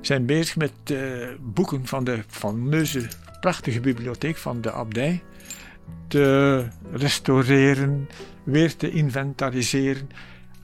zijn 0.00 0.26
bezig 0.26 0.56
met 0.56 0.72
boeken 1.40 1.86
van 1.86 2.04
de 2.04 2.22
fameuze, 2.28 3.08
prachtige 3.40 3.80
bibliotheek 3.80 4.36
van 4.36 4.60
de 4.60 4.72
abdij 4.72 5.22
te 6.08 6.66
restaureren, 6.92 8.08
weer 8.44 8.76
te 8.76 8.90
inventariseren 8.90 10.08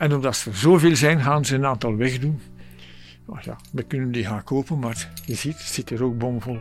en 0.01 0.15
omdat 0.15 0.37
ze 0.37 0.51
er 0.51 0.57
zoveel 0.57 0.97
zijn, 0.97 1.21
gaan 1.21 1.45
ze 1.45 1.55
een 1.55 1.67
aantal 1.67 1.97
wegdoen. 1.97 2.41
Oh 3.27 3.41
ja, 3.41 3.57
we 3.73 3.83
kunnen 3.83 4.13
die 4.13 4.25
gaan 4.25 4.45
kopen, 4.45 4.79
maar 4.79 5.09
je 5.25 5.35
ziet, 5.35 5.59
het 5.59 5.67
zit 5.67 5.91
er 5.91 6.05
ook 6.05 6.19
bomvol. 6.19 6.61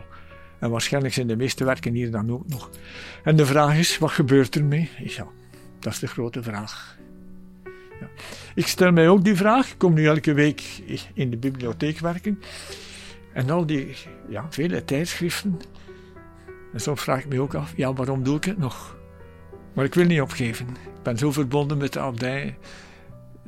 En 0.58 0.70
waarschijnlijk 0.70 1.14
zijn 1.14 1.26
de 1.26 1.36
meeste 1.36 1.64
werken 1.64 1.94
hier 1.94 2.10
dan 2.10 2.30
ook 2.30 2.48
nog. 2.48 2.70
En 3.24 3.36
de 3.36 3.46
vraag 3.46 3.78
is, 3.78 3.98
wat 3.98 4.10
gebeurt 4.10 4.56
ermee? 4.56 4.90
Ja, 5.04 5.26
dat 5.78 5.92
is 5.92 5.98
de 5.98 6.06
grote 6.06 6.42
vraag. 6.42 6.98
Ja. 8.00 8.08
Ik 8.54 8.66
stel 8.66 8.92
mij 8.92 9.08
ook 9.08 9.24
die 9.24 9.36
vraag. 9.36 9.70
Ik 9.70 9.78
kom 9.78 9.94
nu 9.94 10.06
elke 10.06 10.32
week 10.32 10.62
in 11.14 11.30
de 11.30 11.36
bibliotheek 11.36 11.98
werken. 11.98 12.42
En 13.32 13.50
al 13.50 13.66
die 13.66 13.96
ja, 14.28 14.46
vele 14.50 14.84
tijdschriften. 14.84 15.60
En 16.72 16.80
soms 16.80 17.02
vraag 17.02 17.18
ik 17.18 17.28
me 17.28 17.40
ook 17.40 17.54
af, 17.54 17.72
ja, 17.76 17.92
waarom 17.92 18.22
doe 18.22 18.36
ik 18.36 18.44
het 18.44 18.58
nog? 18.58 18.96
Maar 19.74 19.84
ik 19.84 19.94
wil 19.94 20.06
niet 20.06 20.20
opgeven. 20.20 20.66
Ik 20.68 21.02
ben 21.02 21.18
zo 21.18 21.32
verbonden 21.32 21.78
met 21.78 21.92
de 21.92 22.00
abdij 22.00 22.56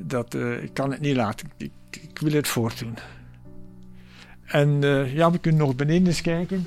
dat, 0.04 0.34
uh, 0.34 0.62
ik 0.62 0.74
kan 0.74 0.90
het 0.90 1.00
niet 1.00 1.16
laten. 1.16 1.50
Ik, 1.56 1.72
ik 1.90 2.18
wil 2.18 2.32
het 2.32 2.48
voortdoen. 2.48 2.94
En 4.44 4.68
uh, 4.82 5.14
ja, 5.14 5.30
we 5.30 5.38
kunnen 5.38 5.60
nog 5.60 5.76
beneden 5.76 6.06
eens 6.06 6.20
kijken. 6.20 6.66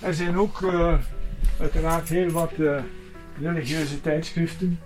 Er 0.00 0.14
zijn 0.14 0.36
ook 0.36 0.60
uh, 0.60 0.94
uiteraard 1.60 2.08
heel 2.08 2.30
wat 2.30 2.52
religieuze 3.40 4.00
tijdschriften. 4.00 4.80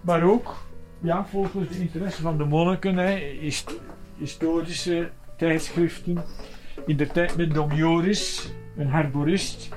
Maar 0.00 0.22
ook, 0.22 0.66
ja, 1.00 1.26
volgens 1.26 1.68
de 1.68 1.78
interesse 1.78 2.22
van 2.22 2.38
de 2.38 2.44
monniken, 2.44 3.20
historische 4.18 5.10
tijdschriften. 5.36 6.24
In 6.86 6.96
de 6.96 7.06
tijd 7.06 7.36
met 7.36 7.54
Dom 7.54 7.72
Joris, 7.72 8.52
een 8.76 8.90
herborist, 8.90 9.68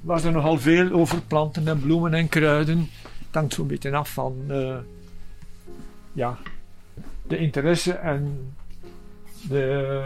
was 0.00 0.24
er 0.24 0.32
nogal 0.32 0.58
veel 0.58 0.90
over 0.90 1.20
planten 1.20 1.68
en 1.68 1.80
bloemen 1.80 2.14
en 2.14 2.28
kruiden. 2.28 2.78
Het 3.26 3.34
hangt 3.34 3.54
zo'n 3.54 3.66
beetje 3.66 3.96
af 3.96 4.12
van 4.12 4.34
ja, 6.16 6.38
de 7.26 7.36
interesse 7.36 7.92
en 7.92 8.52
de 9.48 10.02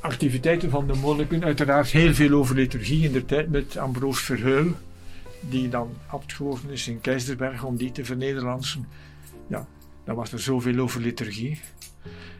activiteiten 0.00 0.70
van 0.70 0.86
de 0.86 0.94
monniken. 0.94 1.44
Uiteraard 1.44 1.90
heel 1.90 2.14
veel 2.14 2.32
over 2.32 2.54
liturgie 2.54 3.04
in 3.04 3.12
de 3.12 3.24
tijd 3.24 3.50
met 3.50 3.76
Ambroos 3.76 4.20
Verheul, 4.20 4.72
die 5.40 5.68
dan 5.68 5.96
abt 6.06 6.32
geworden 6.32 6.70
is 6.70 6.88
in 6.88 7.00
Keizersberg 7.00 7.64
om 7.64 7.76
die 7.76 7.92
te 7.92 8.04
vernederlandsen. 8.04 8.88
Ja, 9.46 9.66
dan 10.04 10.16
was 10.16 10.32
er 10.32 10.40
zoveel 10.40 10.78
over 10.78 11.00
liturgie. 11.00 11.60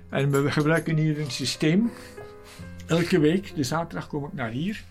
En 0.09 0.31
we 0.31 0.51
gebruiken 0.51 0.97
hier 0.97 1.21
een 1.21 1.31
systeem. 1.31 1.91
Elke 2.87 3.19
week, 3.19 3.53
de 3.55 3.63
zaterdag 3.63 4.07
kom 4.07 4.25
ik 4.25 4.33
naar 4.33 4.51
hier, 4.51 4.85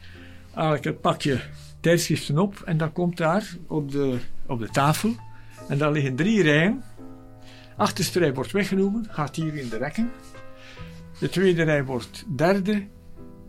haal 0.51 0.73
ik 0.73 0.83
het 0.83 1.01
pakje 1.01 1.41
tijdschriften 1.79 2.37
op 2.37 2.61
en 2.65 2.77
dan 2.77 2.91
komt 2.91 3.17
daar 3.17 3.55
op 3.67 3.91
de, 3.91 4.17
op 4.45 4.59
de 4.59 4.69
tafel 4.69 5.15
en 5.67 5.77
daar 5.77 5.91
liggen 5.91 6.15
drie 6.15 6.43
rijen. 6.43 6.83
Achterste 7.77 8.19
rij 8.19 8.33
wordt 8.33 8.51
weggenomen, 8.51 9.07
gaat 9.09 9.35
hier 9.35 9.55
in 9.55 9.69
de 9.69 9.77
rekken. 9.77 10.11
De 11.19 11.29
tweede 11.29 11.63
rij 11.63 11.85
wordt 11.85 12.23
derde. 12.35 12.87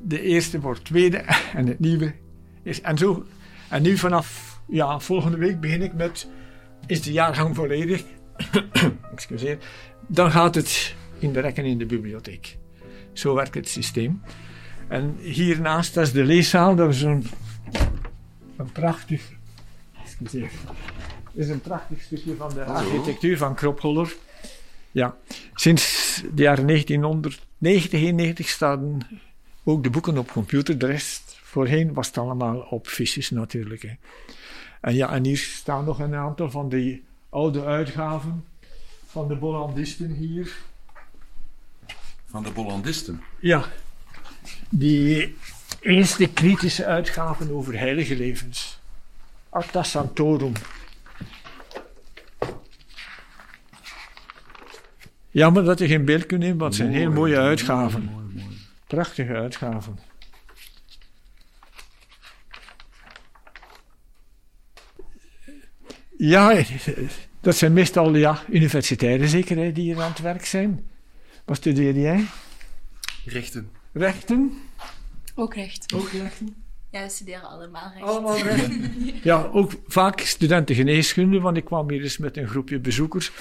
De 0.02 0.20
eerste 0.20 0.61
wordt 0.61 0.85
tweede. 0.85 1.24
En 1.55 1.66
het 1.66 1.79
nieuwe 1.79 2.14
is. 2.62 2.81
En 2.81 2.98
zo. 2.98 3.26
En 3.68 3.83
nu 3.83 3.96
vanaf 3.96 4.61
ja, 4.68 4.98
volgende 4.98 5.37
week 5.37 5.61
begin 5.61 5.83
ik 5.83 5.92
met. 5.92 6.29
Is 6.87 7.02
de 7.02 7.12
jaargang 7.12 7.55
volledig? 7.55 8.05
Excuseer. 9.14 9.59
Dan 10.07 10.31
gaat 10.31 10.55
het 10.55 10.94
in 11.18 11.33
de 11.33 11.40
rekken 11.40 11.64
in 11.64 11.79
de 11.79 11.87
bibliotheek. 11.87 12.57
Zo 13.12 13.35
werkt 13.35 13.55
het 13.55 13.68
systeem. 13.68 14.22
En 14.88 15.16
hiernaast, 15.18 15.94
dat 15.94 16.07
is 16.07 16.12
de 16.12 16.24
leeszaal. 16.24 16.74
Dat 16.74 16.90
is 16.90 17.02
een, 17.02 17.26
een 18.57 18.72
prachtig. 18.72 19.33
Excuseer 20.05 20.50
is 21.37 21.49
een 21.49 21.61
prachtig 21.61 22.03
stukje 22.03 22.37
van 22.37 22.55
de 22.55 22.64
architectuur 22.64 23.38
van 23.38 23.55
Kropholler. 23.55 24.16
Ja, 24.90 25.16
sinds 25.55 26.22
de 26.35 26.42
jaren 26.42 26.66
1990 26.66 28.49
staan 28.49 29.09
ook 29.64 29.83
de 29.83 29.90
boeken 29.90 30.18
op 30.18 30.33
computer. 30.33 30.79
De 30.79 30.87
rest, 30.87 31.38
voorheen 31.42 31.92
was 31.92 32.07
het 32.07 32.18
allemaal 32.18 32.59
op 32.59 32.87
fiches 32.87 33.31
natuurlijk. 33.31 33.83
Hè. 33.83 33.92
En 34.81 34.94
ja, 34.94 35.12
en 35.12 35.25
hier 35.25 35.38
staan 35.38 35.85
nog 35.85 35.99
een 35.99 36.14
aantal 36.14 36.51
van 36.51 36.68
die 36.68 37.05
oude 37.29 37.64
uitgaven 37.64 38.44
van 39.07 39.29
de 39.29 39.35
Bollandisten 39.35 40.11
hier. 40.11 40.57
Van 42.27 42.42
de 42.42 42.51
Bollandisten? 42.51 43.22
Ja, 43.38 43.64
die 44.68 45.37
eerste 45.81 46.27
kritische 46.27 46.85
uitgaven 46.85 47.51
over 47.51 47.79
heilige 47.79 48.16
levens. 48.16 48.79
Acta 49.49 49.83
Santorum 49.83 50.53
Jammer 55.37 55.64
dat 55.64 55.79
je 55.79 55.87
geen 55.87 56.05
beeld 56.05 56.27
kunt 56.27 56.40
nemen, 56.40 56.59
want 56.59 56.75
het 56.77 56.83
zijn 56.83 56.96
heel 56.96 57.11
mooie 57.11 57.38
uitgaven. 57.38 58.11
Prachtige 58.87 59.35
uitgaven. 59.35 59.99
Ja, 66.18 66.62
dat 67.40 67.57
zijn 67.57 67.72
meestal 67.72 68.14
ja, 68.14 68.42
universiteiten 68.49 69.29
zeker 69.29 69.57
hè, 69.57 69.72
die 69.72 69.83
hier 69.83 70.03
aan 70.03 70.11
het 70.11 70.20
werk 70.20 70.46
zijn. 70.46 70.87
Wat 71.44 71.57
studeer 71.57 71.99
jij? 71.99 72.25
Rechten. 73.25 73.70
Rechten? 73.92 74.53
Ook 75.35 75.55
rechten. 75.55 75.99
Ook 75.99 76.09
rechten? 76.09 76.64
Ja, 76.90 77.03
we 77.03 77.09
studeren 77.09 77.49
allemaal 77.49 77.90
rechten. 77.94 78.09
Allemaal 78.09 78.38
rechten? 78.38 78.94
ja, 79.22 79.49
ook 79.53 79.72
vaak 79.87 80.20
studenten 80.20 80.75
geneeskunde, 80.75 81.40
want 81.40 81.57
ik 81.57 81.64
kwam 81.64 81.90
hier 81.90 82.03
eens 82.03 82.18
met 82.18 82.37
een 82.37 82.49
groepje 82.49 82.79
bezoekers 82.79 83.33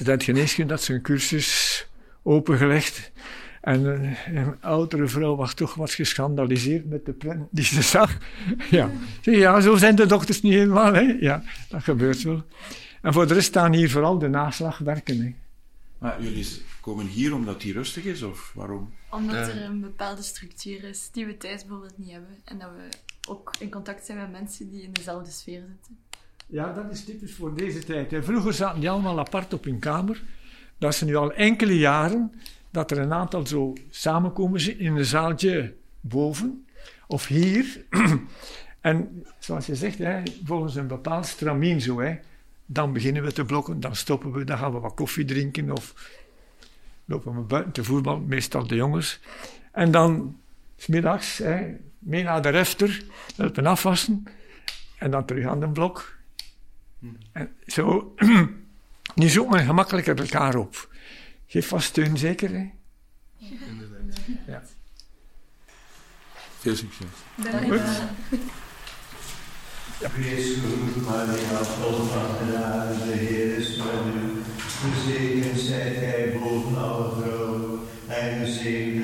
student 0.00 0.22
geneeskunde 0.22 0.72
had 0.72 0.82
zijn 0.82 1.02
cursus 1.02 1.86
opengelegd. 2.22 3.12
En 3.60 3.84
een, 3.84 4.56
oudere 4.60 5.06
vrouw 5.06 5.36
was 5.36 5.54
toch 5.54 5.74
wat 5.74 5.92
geschandaliseerd 5.92 6.88
met 6.88 7.06
de 7.06 7.12
print 7.12 7.46
die 7.50 7.64
ze 7.64 7.82
zag. 7.82 8.18
ja. 8.70 8.90
ja, 9.22 9.60
zo 9.60 9.76
zijn 9.76 9.94
de 9.94 10.06
dokters 10.06 10.42
niet 10.42 10.52
helemaal. 10.52 10.92
Hè? 10.92 11.16
Ja, 11.20 11.42
dat 11.68 11.82
gebeurt 11.82 12.22
wel. 12.22 12.42
En 13.02 13.12
voor 13.12 13.26
de 13.26 13.34
rest 13.34 13.46
staan 13.46 13.72
hier 13.72 13.90
vooral 13.90 14.18
de 14.18 14.28
naslagwerken. 14.28 15.20
Hè. 15.20 15.34
Maar 15.98 16.22
jullie 16.22 16.46
komen 16.80 17.06
hier 17.06 17.34
omdat 17.34 17.60
die 17.60 17.72
rustig 17.72 18.04
is, 18.04 18.22
of 18.22 18.52
waarom? 18.54 18.94
Omdat 19.10 19.48
er 19.48 19.62
een 19.62 19.80
bepaalde 19.80 20.22
structuur 20.22 20.84
is 20.84 21.08
die 21.12 21.26
we 21.26 21.36
thuis 21.36 21.60
bijvoorbeeld 21.60 21.98
niet 21.98 22.10
hebben. 22.10 22.36
En 22.44 22.58
dat 22.58 22.68
we 22.70 22.88
ook 23.28 23.54
in 23.58 23.70
contact 23.70 24.06
zijn 24.06 24.18
met 24.18 24.30
mensen 24.30 24.70
die 24.70 24.82
in 24.82 24.92
dezelfde 24.92 25.30
sfeer 25.30 25.62
zitten. 25.68 25.98
Ja, 26.50 26.72
dat 26.72 26.90
is 26.90 27.04
typisch 27.04 27.34
voor 27.34 27.54
deze 27.54 27.84
tijd. 27.84 28.14
Vroeger 28.24 28.52
zaten 28.52 28.80
die 28.80 28.90
allemaal 28.90 29.18
apart 29.18 29.52
op 29.52 29.64
hun 29.64 29.78
kamer. 29.78 30.22
Dat 30.78 30.92
is 30.92 31.00
nu 31.00 31.16
al 31.16 31.32
enkele 31.32 31.78
jaren 31.78 32.32
dat 32.70 32.90
er 32.90 32.98
een 32.98 33.12
aantal 33.12 33.46
zo 33.46 33.72
samenkomen 33.90 34.78
in 34.78 34.96
een 34.96 35.04
zaaltje 35.04 35.74
boven 36.00 36.66
of 37.06 37.26
hier. 37.26 37.84
en 38.80 39.24
zoals 39.38 39.66
je 39.66 39.74
zegt, 39.74 39.98
hè, 39.98 40.22
volgens 40.44 40.74
een 40.74 40.86
bepaald 40.86 41.26
stramien 41.26 41.80
zo. 41.80 42.00
Hè, 42.00 42.16
dan 42.66 42.92
beginnen 42.92 43.22
we 43.22 43.32
te 43.32 43.44
blokken, 43.44 43.80
dan 43.80 43.96
stoppen 43.96 44.32
we, 44.32 44.44
dan 44.44 44.58
gaan 44.58 44.72
we 44.72 44.78
wat 44.78 44.94
koffie 44.94 45.24
drinken 45.24 45.70
of 45.70 46.12
lopen 47.04 47.34
we 47.34 47.40
buiten 47.40 47.72
te 47.72 47.84
voetbal, 47.84 48.18
meestal 48.18 48.66
de 48.66 48.74
jongens. 48.74 49.20
En 49.72 49.90
dan, 49.90 50.36
smiddags, 50.76 51.42
mee 51.98 52.22
naar 52.22 52.42
de 52.42 52.48
refter, 52.48 53.04
helpen 53.36 53.66
afwassen 53.66 54.24
en 54.98 55.10
dan 55.10 55.24
terug 55.24 55.46
aan 55.46 55.60
de 55.60 55.68
blok. 55.68 56.18
En 57.32 57.50
zo, 57.66 58.14
die 59.14 59.28
zoekt 59.28 59.50
men 59.50 59.64
gemakkelijker 59.64 60.20
elkaar 60.20 60.54
op. 60.54 60.88
Geef 61.46 61.68
vast 61.68 61.86
steun, 61.86 62.18
zeker? 62.18 62.50
Hè? 62.50 62.70
Inderdaad. 63.38 64.20
Ja. 64.46 64.62
Veel 66.58 66.76
succes. 66.76 67.06
Wees 70.16 70.56
goed, 70.58 71.06
Maria, 71.06 71.64
vol 71.64 72.04
van 72.04 72.36
genade, 72.36 73.04
de 73.04 73.12
Heer 73.12 73.56
is 73.56 73.76
met 73.76 74.14
u. 74.14 74.42
Gezegend 74.56 75.60
zijt 75.60 75.96
gij 75.96 76.38
boven 76.38 76.78
alle 76.82 77.10
vrouwen, 77.20 77.80
en 78.06 78.38
gezegend 78.38 78.99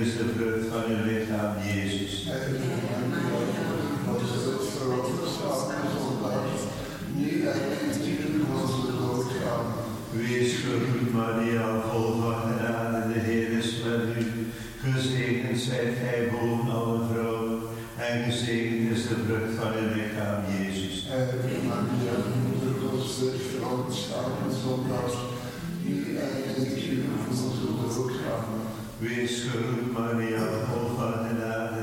Wees 28.99 29.43
gegroet, 29.43 29.93
Maria, 29.93 30.49
vol 30.71 30.97
van 30.97 31.13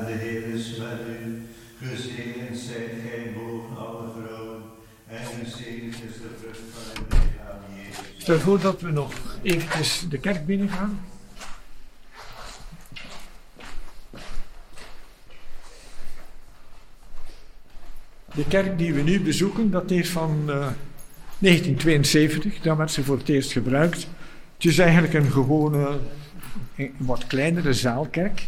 de 0.05 0.11
Heer 0.11 0.47
is 0.53 0.77
met 0.77 0.99
u. 1.09 1.47
Gezegend 1.81 2.57
zijt 2.57 2.91
gij 3.07 3.33
boven 3.35 3.77
alle 3.77 4.09
vrouwen, 4.21 4.61
en 5.07 5.25
gezegend 5.25 5.93
is 5.93 5.99
de 5.99 6.29
vrucht 6.39 6.59
van 6.73 7.03
uw 7.03 7.07
lichaam, 7.09 7.59
Jezus. 7.75 8.21
Stel 8.21 8.39
voor 8.39 8.59
dat 8.59 8.81
we 8.81 8.91
nog 8.91 9.13
eventjes 9.41 10.05
de 10.09 10.17
kerk 10.17 10.45
binnen 10.45 10.69
gaan. 10.69 11.05
De 18.35 18.45
kerk 18.47 18.77
die 18.77 18.93
we 18.93 19.01
nu 19.01 19.21
bezoeken, 19.21 19.71
dat 19.71 19.91
is 19.91 20.09
van 20.09 20.43
eh, 20.47 20.67
1972. 21.37 22.59
Dan 22.59 22.77
werd 22.77 22.91
ze 22.91 23.03
voor 23.03 23.17
het 23.17 23.29
eerst 23.29 23.51
gebruikt. 23.51 24.07
Het 24.55 24.65
is 24.65 24.77
eigenlijk 24.77 25.13
een 25.13 25.31
gewone, 25.31 25.99
een 26.75 26.93
wat 26.97 27.27
kleinere 27.27 27.73
zaalkerk. 27.73 28.45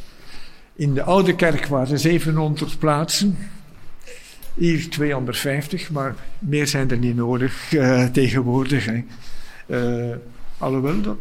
In 0.76 0.94
de 0.94 1.04
oude 1.04 1.36
kerk 1.36 1.66
waren 1.66 2.00
700 2.00 2.80
plaatsen. 2.80 3.38
Hier 4.54 4.90
250, 4.90 5.92
maar 5.92 6.16
meer 6.40 6.68
zijn 6.68 6.92
er 6.92 6.98
niet 6.98 7.16
nodig 7.16 7.74
eh, 7.74 8.06
tegenwoordig. 8.06 8.86
Hè. 8.86 9.04
Eh, 9.68 10.18
alhoewel, 10.58 11.02
dat, 11.02 11.18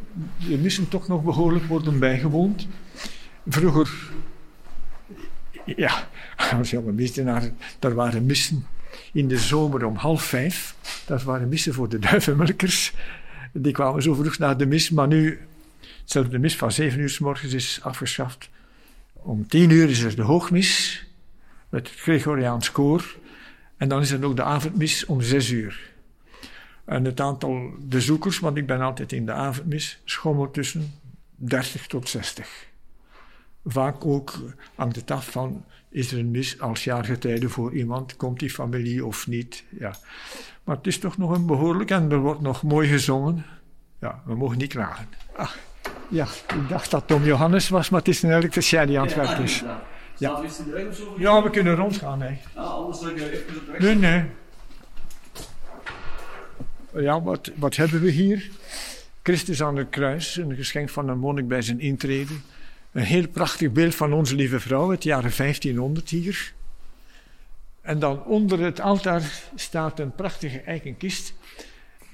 missen 0.61 0.89
toch 0.89 1.09
nog 1.09 1.23
behoorlijk 1.23 1.65
worden 1.65 1.99
bijgewoond. 1.99 2.67
Vroeger, 3.47 3.91
ja, 5.65 6.09
als 6.59 6.71
je 6.71 6.77
een 6.77 6.95
misdienaar, 6.95 7.51
daar 7.79 7.95
waren 7.95 8.27
missen 8.27 8.67
in 9.13 9.29
de 9.29 9.39
zomer 9.39 9.85
om 9.85 9.97
half 9.97 10.23
vijf. 10.23 10.75
Dat 11.07 11.23
waren 11.23 11.49
missen 11.49 11.75
voor 11.75 11.89
de 11.89 11.99
duivenmelkers. 11.99 12.93
Die 13.53 13.73
kwamen 13.73 14.03
zo 14.03 14.15
vroeg 14.15 14.39
naar 14.39 14.57
de 14.57 14.67
mis, 14.67 14.91
maar 14.91 15.07
nu, 15.07 15.39
zelfs 16.05 16.31
de 16.31 16.39
mis 16.39 16.57
van 16.57 16.73
zeven 16.73 17.01
uur 17.01 17.11
s 17.11 17.19
morgens 17.19 17.53
is 17.53 17.81
afgeschaft. 17.83 18.49
Om 19.13 19.49
tien 19.49 19.71
uur 19.71 19.91
is 19.91 20.03
er 20.03 20.17
de 20.17 20.23
hoogmis 20.23 21.05
met 21.69 21.89
het 21.89 21.99
Gregoriaans 21.99 22.73
koor. 22.73 23.17
En 23.77 23.89
dan 23.89 24.01
is 24.01 24.11
er 24.11 24.19
nog 24.19 24.35
de 24.35 24.43
avondmis 24.43 25.07
om 25.07 25.21
zes 25.21 25.51
uur. 25.51 25.93
En 26.85 27.05
het 27.05 27.21
aantal 27.21 27.71
bezoekers, 27.81 28.39
want 28.39 28.57
ik 28.57 28.67
ben 28.67 28.81
altijd 28.81 29.13
in 29.13 29.27
de 29.27 29.33
avondmis, 29.33 30.01
schommelt 30.05 30.55
tussen 30.55 30.93
30 31.37 31.87
tot 31.87 32.09
60. 32.09 32.67
Vaak 33.65 34.05
ook 34.05 34.43
hangt 34.75 34.97
het 34.97 35.11
af 35.11 35.31
van, 35.31 35.65
is 35.89 36.13
er 36.13 36.19
een 36.19 36.31
mis 36.31 36.61
als 36.61 36.85
jaargetijde 36.85 37.49
voor 37.49 37.75
iemand, 37.75 38.17
komt 38.17 38.39
die 38.39 38.51
familie 38.51 39.07
of 39.07 39.27
niet. 39.27 39.65
Ja. 39.79 39.97
Maar 40.65 40.77
het 40.77 40.87
is 40.87 40.99
toch 40.99 41.19
nog 41.19 41.31
een 41.31 41.47
behoorlijk 41.47 41.91
en 41.91 42.11
er 42.11 42.19
wordt 42.19 42.41
nog 42.41 42.63
mooi 42.63 42.89
gezongen. 42.89 43.45
Ja, 44.01 44.23
we 44.27 44.35
mogen 44.35 44.59
niet 44.59 44.73
klagen. 44.73 45.09
Ah, 45.37 45.51
ja, 46.09 46.27
ik 46.49 46.69
dacht 46.69 46.91
dat 46.91 47.07
Tom 47.07 47.25
Johannes 47.25 47.69
was, 47.69 47.89
maar 47.89 47.99
het 47.99 48.09
is 48.09 48.23
een 48.23 48.37
elektricien 48.37 48.87
die 48.87 48.99
aan 48.99 49.07
het 49.07 49.15
werk 49.15 49.39
is. 49.39 49.63
Ja. 50.19 50.41
De 50.41 50.87
of 50.89 50.97
zo? 50.97 51.15
Ja, 51.19 51.43
we 51.43 51.51
kunnen 51.51 51.75
rondgaan, 51.75 52.23
hè. 52.23 52.39
Ah, 52.55 52.75
anders 52.75 52.99
zou 52.99 53.11
ik 53.11 53.17
even 53.17 53.57
op 53.57 53.67
weg. 53.67 53.81
Nee, 53.81 53.95
nee. 53.95 54.25
Ja, 56.95 57.23
wat, 57.23 57.51
wat 57.55 57.77
hebben 57.77 58.01
we 58.01 58.11
hier? 58.11 58.51
Christus 59.23 59.63
aan 59.63 59.77
het 59.77 59.89
kruis, 59.89 60.37
een 60.37 60.55
geschenk 60.55 60.89
van 60.89 61.09
een 61.09 61.19
monnik 61.19 61.49
bij 61.49 61.63
zijn 61.63 61.81
intrede. 61.81 62.33
Een 62.93 63.03
heel 63.03 63.29
prachtig 63.29 63.73
beeld 63.73 63.95
van 63.95 64.13
onze 64.13 64.35
lieve 64.35 64.61
vrouw, 64.61 64.91
het 64.91 65.03
jaren 65.03 65.33
1500 65.37 66.09
hier. 66.11 66.53
En 67.81 67.99
dan 67.99 68.25
onder 68.25 68.61
het 68.61 68.81
altaar 68.81 69.43
staat 69.55 69.99
een 69.99 70.15
prachtige 70.15 70.61
eiken 70.61 70.97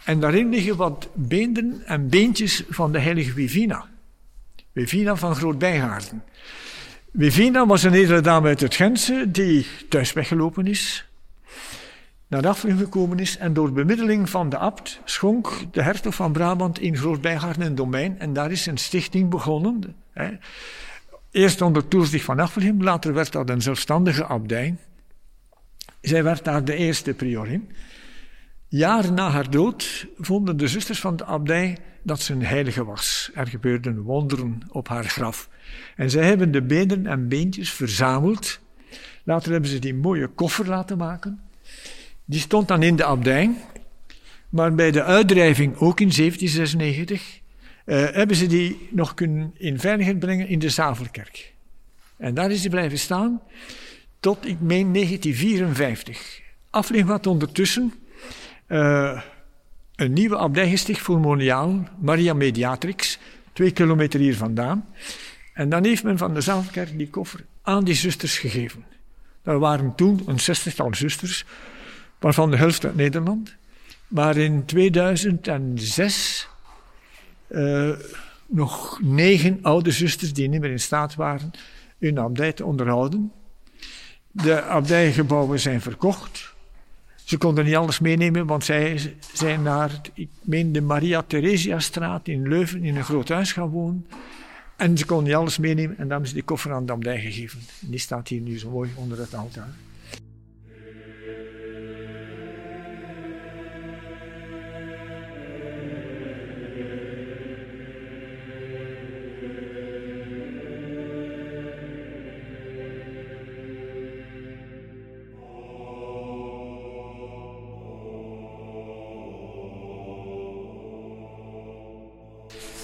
En 0.05 0.21
daarin 0.21 0.49
liggen 0.49 0.77
wat 0.77 1.09
beenden 1.15 1.83
en 1.87 2.09
beentjes 2.09 2.65
van 2.69 2.93
de 2.93 2.99
heilige 2.99 3.33
Wivina. 3.33 3.89
Wivina 4.73 5.17
van 5.17 5.35
Groot-Bijgaarden. 5.35 6.23
Wivina 7.11 7.67
was 7.67 7.83
een 7.83 7.93
edele 7.93 8.21
dame 8.21 8.49
uit 8.49 8.61
het 8.61 8.75
Gentse 8.75 9.31
die 9.31 9.67
thuis 9.89 10.13
weggelopen 10.13 10.67
is, 10.67 11.11
naar 12.31 12.49
Aflin 12.49 12.79
gekomen 12.79 13.19
is 13.19 13.37
en 13.37 13.53
door 13.53 13.73
bemiddeling 13.73 14.31
van 14.31 14.49
de 14.49 14.57
abt 14.57 15.01
schonk 15.05 15.53
de 15.71 15.83
hertog 15.83 16.15
van 16.15 16.33
Brabant 16.33 16.79
in 16.79 16.97
Groot-Bijgaarden 16.97 17.67
een 17.67 17.75
domein 17.75 18.19
en 18.19 18.33
daar 18.33 18.51
is 18.51 18.67
een 18.67 18.79
stichting 18.79 19.31
begonnen. 19.31 19.95
Hè. 20.13 20.31
Eerst 21.31 21.61
onder 21.61 21.89
toezicht 21.89 22.25
van 22.25 22.41
Affelhem, 22.41 22.83
later 22.83 23.15
werd 23.15 23.33
dat 23.33 23.51
een 23.51 23.63
zelfstandige 23.63 24.27
abdij. 24.27 24.77
Zij 26.01 26.23
werd 26.23 26.45
daar 26.45 26.65
de 26.65 26.75
eerste 26.75 27.15
priorin. 27.15 27.71
Jaren 28.71 29.15
na 29.15 29.31
haar 29.31 29.51
dood 29.51 30.07
vonden 30.19 30.57
de 30.57 30.69
zusters 30.69 31.01
van 31.01 31.17
de 31.17 31.25
abdij 31.25 31.77
dat 32.03 32.21
ze 32.21 32.33
een 32.33 32.45
heilige 32.45 32.85
was. 32.85 33.31
Er 33.35 33.47
gebeurden 33.47 34.03
wonderen 34.03 34.61
op 34.69 34.89
haar 34.89 35.05
graf. 35.05 35.49
En 35.97 36.11
zij 36.11 36.25
hebben 36.25 36.51
de 36.51 36.63
benen 36.63 37.07
en 37.07 37.29
beentjes 37.29 37.73
verzameld. 37.73 38.61
Later 39.25 39.53
hebben 39.53 39.71
ze 39.71 39.79
die 39.79 39.95
mooie 39.95 40.29
koffer 40.29 40.67
laten 40.67 40.99
maken. 40.99 41.41
Die 42.25 42.41
stond 42.41 42.69
dan 42.69 42.83
in 42.83 42.97
de 42.97 43.05
abdij. 43.05 43.51
Maar 44.49 44.75
bij 44.75 44.91
de 44.91 45.03
uitdrijving, 45.03 45.77
ook 45.77 46.01
in 46.01 46.13
1796, 46.13 47.41
eh, 47.85 48.11
hebben 48.11 48.37
ze 48.37 48.47
die 48.47 48.89
nog 48.91 49.15
kunnen 49.15 49.55
in 49.57 49.79
veiligheid 49.79 50.19
brengen 50.19 50.49
in 50.49 50.59
de 50.59 50.69
Zavelkerk. 50.69 51.55
En 52.17 52.35
daar 52.35 52.51
is 52.51 52.61
die 52.61 52.71
blijven 52.71 52.99
staan 52.99 53.43
tot, 54.21 54.47
ik 54.47 54.61
meen, 54.61 54.93
1954. 54.93 56.41
Afling 56.71 57.07
had 57.07 57.27
ondertussen 57.27 57.93
uh, 58.71 59.21
een 59.97 60.13
nieuwe 60.13 60.37
abdij 60.37 60.71
gesticht 60.71 61.01
voor 61.01 61.21
Moniaal, 61.21 61.89
Maria 61.99 62.33
Mediatrix, 62.33 63.19
twee 63.53 63.71
kilometer 63.71 64.21
hier 64.21 64.37
vandaan. 64.37 64.89
En 65.55 65.69
dan 65.69 65.85
heeft 65.85 66.05
men 66.05 66.19
van 66.19 66.35
de 66.35 66.41
Zavelkerk 66.41 66.99
die 66.99 67.11
koffer 67.11 67.45
aan 67.63 67.85
die 67.85 67.95
zusters 67.95 68.39
gegeven. 68.39 68.85
Er 69.43 69.59
waren 69.59 69.95
toen 69.95 70.23
een 70.27 70.41
zestigtal 70.41 70.95
zusters, 70.95 71.45
waarvan 72.19 72.51
de 72.51 72.57
helft 72.57 72.85
uit 72.85 72.97
Nederland. 72.97 73.55
Maar 74.09 74.37
in 74.37 74.65
2006 74.65 76.49
uh, 77.49 77.91
nog 78.47 79.01
negen 79.03 79.59
oude 79.63 79.91
zusters 79.91 80.33
die 80.33 80.49
niet 80.49 80.61
meer 80.61 80.71
in 80.71 80.81
staat 80.81 81.15
waren 81.15 81.51
hun 81.99 82.19
abdij 82.19 82.53
te 82.53 82.65
onderhouden. 82.65 83.33
De 84.31 84.63
abdijgebouwen 84.63 85.61
zijn 85.61 85.81
verkocht. 85.81 86.53
Ze 87.31 87.39
konden 87.39 87.65
niet 87.65 87.77
alles 87.77 87.99
meenemen, 87.99 88.47
want 88.47 88.65
zij 88.65 89.15
zijn 89.33 89.63
naar, 89.63 90.01
ik 90.15 90.29
meen, 90.43 90.73
de 90.73 90.81
Maria 90.81 91.23
Theresia-straat 91.23 92.29
in 92.29 92.49
Leuven 92.49 92.85
in 92.85 92.97
een 92.97 93.05
groot 93.05 93.29
huis 93.29 93.53
gaan 93.53 93.69
wonen. 93.69 94.07
En 94.77 94.99
ze 94.99 95.07
konden 95.07 95.27
niet 95.27 95.35
alles 95.35 95.59
meenemen 95.59 95.99
en 95.99 96.09
dan 96.09 96.27
ze 96.27 96.35
die 96.35 96.43
koffer 96.43 96.73
aan 96.73 96.87
de 96.87 96.93
abdij 96.93 97.21
gegeven. 97.21 97.61
En 97.83 97.91
die 97.91 97.99
staat 97.99 98.29
hier 98.29 98.41
nu 98.41 98.59
zo 98.59 98.71
mooi 98.71 98.91
onder 98.95 99.19
het 99.19 99.35
altaar. 99.35 99.69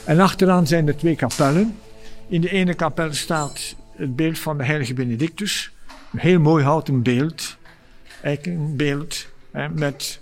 En 0.06 0.20
achteraan 0.20 0.66
zijn 0.66 0.88
er 0.88 0.96
twee 0.96 1.16
kapellen. 1.16 1.76
In 2.28 2.40
de 2.40 2.50
ene 2.50 2.74
kapel 2.74 3.12
staat 3.12 3.74
het 3.96 4.16
beeld 4.16 4.38
van 4.38 4.58
de 4.58 4.64
heilige 4.64 4.94
Benedictus. 4.94 5.70
Een 6.12 6.18
heel 6.18 6.40
mooi 6.40 6.64
houten 6.64 7.02
beeld. 7.02 7.56
Eikenbeeld. 8.22 9.26
Hè, 9.50 9.68
met 9.68 10.20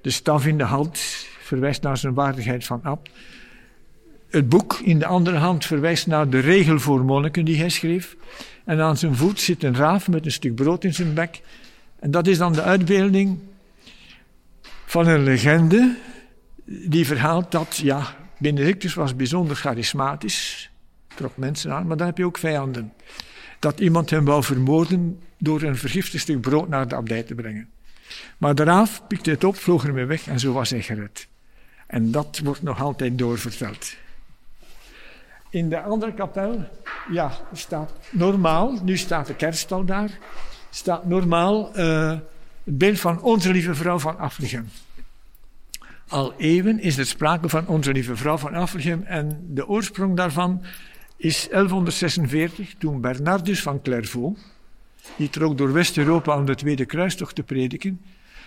de 0.00 0.10
staf 0.10 0.46
in 0.46 0.58
de 0.58 0.64
hand. 0.64 0.98
Verwijst 1.42 1.82
naar 1.82 1.96
zijn 1.96 2.14
waardigheid 2.14 2.64
van 2.64 2.80
abt. 2.82 3.10
het 4.30 4.48
boek 4.48 4.80
in 4.82 4.98
de 4.98 5.06
andere 5.06 5.36
hand 5.36 5.66
verwijst 5.66 6.06
naar 6.06 6.28
de 6.28 6.38
regel 6.38 6.78
voor 6.78 7.04
monniken 7.04 7.44
die 7.44 7.58
hij 7.58 7.68
schreef. 7.68 8.16
En 8.64 8.80
aan 8.80 8.96
zijn 8.96 9.16
voet 9.16 9.40
zit 9.40 9.64
een 9.64 9.76
raaf 9.76 10.08
met 10.08 10.24
een 10.24 10.32
stuk 10.32 10.54
brood 10.54 10.84
in 10.84 10.94
zijn 10.94 11.14
bek. 11.14 11.40
En 11.98 12.10
dat 12.10 12.26
is 12.26 12.38
dan 12.38 12.52
de 12.52 12.62
uitbeelding 12.62 13.38
van 14.84 15.06
een 15.06 15.22
legende 15.22 15.96
die 16.64 17.06
verhaalt 17.06 17.50
dat, 17.50 17.76
ja, 17.76 18.18
Benedictus 18.40 18.94
was 18.94 19.16
bijzonder 19.16 19.56
charismatisch, 19.56 20.70
trok 21.14 21.36
mensen 21.36 21.72
aan, 21.72 21.86
maar 21.86 21.96
dan 21.96 22.06
heb 22.06 22.18
je 22.18 22.24
ook 22.24 22.38
vijanden. 22.38 22.92
Dat 23.58 23.80
iemand 23.80 24.10
hem 24.10 24.24
wou 24.24 24.42
vermoorden 24.44 25.20
door 25.38 25.62
een 25.62 25.76
vergiftigd 25.76 26.22
stuk 26.22 26.40
brood 26.40 26.68
naar 26.68 26.88
de 26.88 26.94
abdij 26.94 27.22
te 27.22 27.34
brengen. 27.34 27.68
Maar 28.38 28.54
de 28.54 28.62
raaf 28.62 29.06
pikte 29.06 29.30
het 29.30 29.44
op, 29.44 29.56
vloog 29.56 29.86
ermee 29.86 30.04
weg 30.04 30.28
en 30.28 30.40
zo 30.40 30.52
was 30.52 30.70
hij 30.70 30.82
gered. 30.82 31.28
En 31.86 32.10
dat 32.10 32.40
wordt 32.44 32.62
nog 32.62 32.82
altijd 32.82 33.18
doorverteld. 33.18 33.94
In 35.50 35.68
de 35.68 35.80
andere 35.80 36.14
kapel, 36.14 36.68
ja, 37.10 37.32
staat 37.52 37.92
normaal, 38.10 38.78
nu 38.82 38.96
staat 38.96 39.26
de 39.26 39.34
kerststal 39.34 39.84
daar, 39.84 40.18
staat 40.70 41.06
normaal 41.06 41.78
uh, 41.78 42.10
het 42.64 42.78
beeld 42.78 43.00
van 43.00 43.22
Onze 43.22 43.52
Lieve 43.52 43.74
Vrouw 43.74 43.98
van 43.98 44.18
Aflichem. 44.18 44.68
Al 46.10 46.34
eeuwen 46.36 46.80
is 46.80 46.98
er 46.98 47.06
sprake 47.06 47.48
van 47.48 47.66
Onze 47.66 47.92
Lieve 47.92 48.16
Vrouw 48.16 48.36
van 48.36 48.54
Aflichem 48.54 49.02
en 49.02 49.40
de 49.48 49.68
oorsprong 49.68 50.16
daarvan 50.16 50.62
is 51.16 51.48
1146, 51.50 52.74
toen 52.78 53.00
Bernardus 53.00 53.62
van 53.62 53.82
Clairvaux, 53.82 54.40
die 55.16 55.30
trok 55.30 55.58
door 55.58 55.72
West-Europa 55.72 56.36
om 56.36 56.44
de 56.44 56.54
Tweede 56.54 56.84
Kruistocht 56.84 57.34
te 57.34 57.42
prediken, 57.42 58.00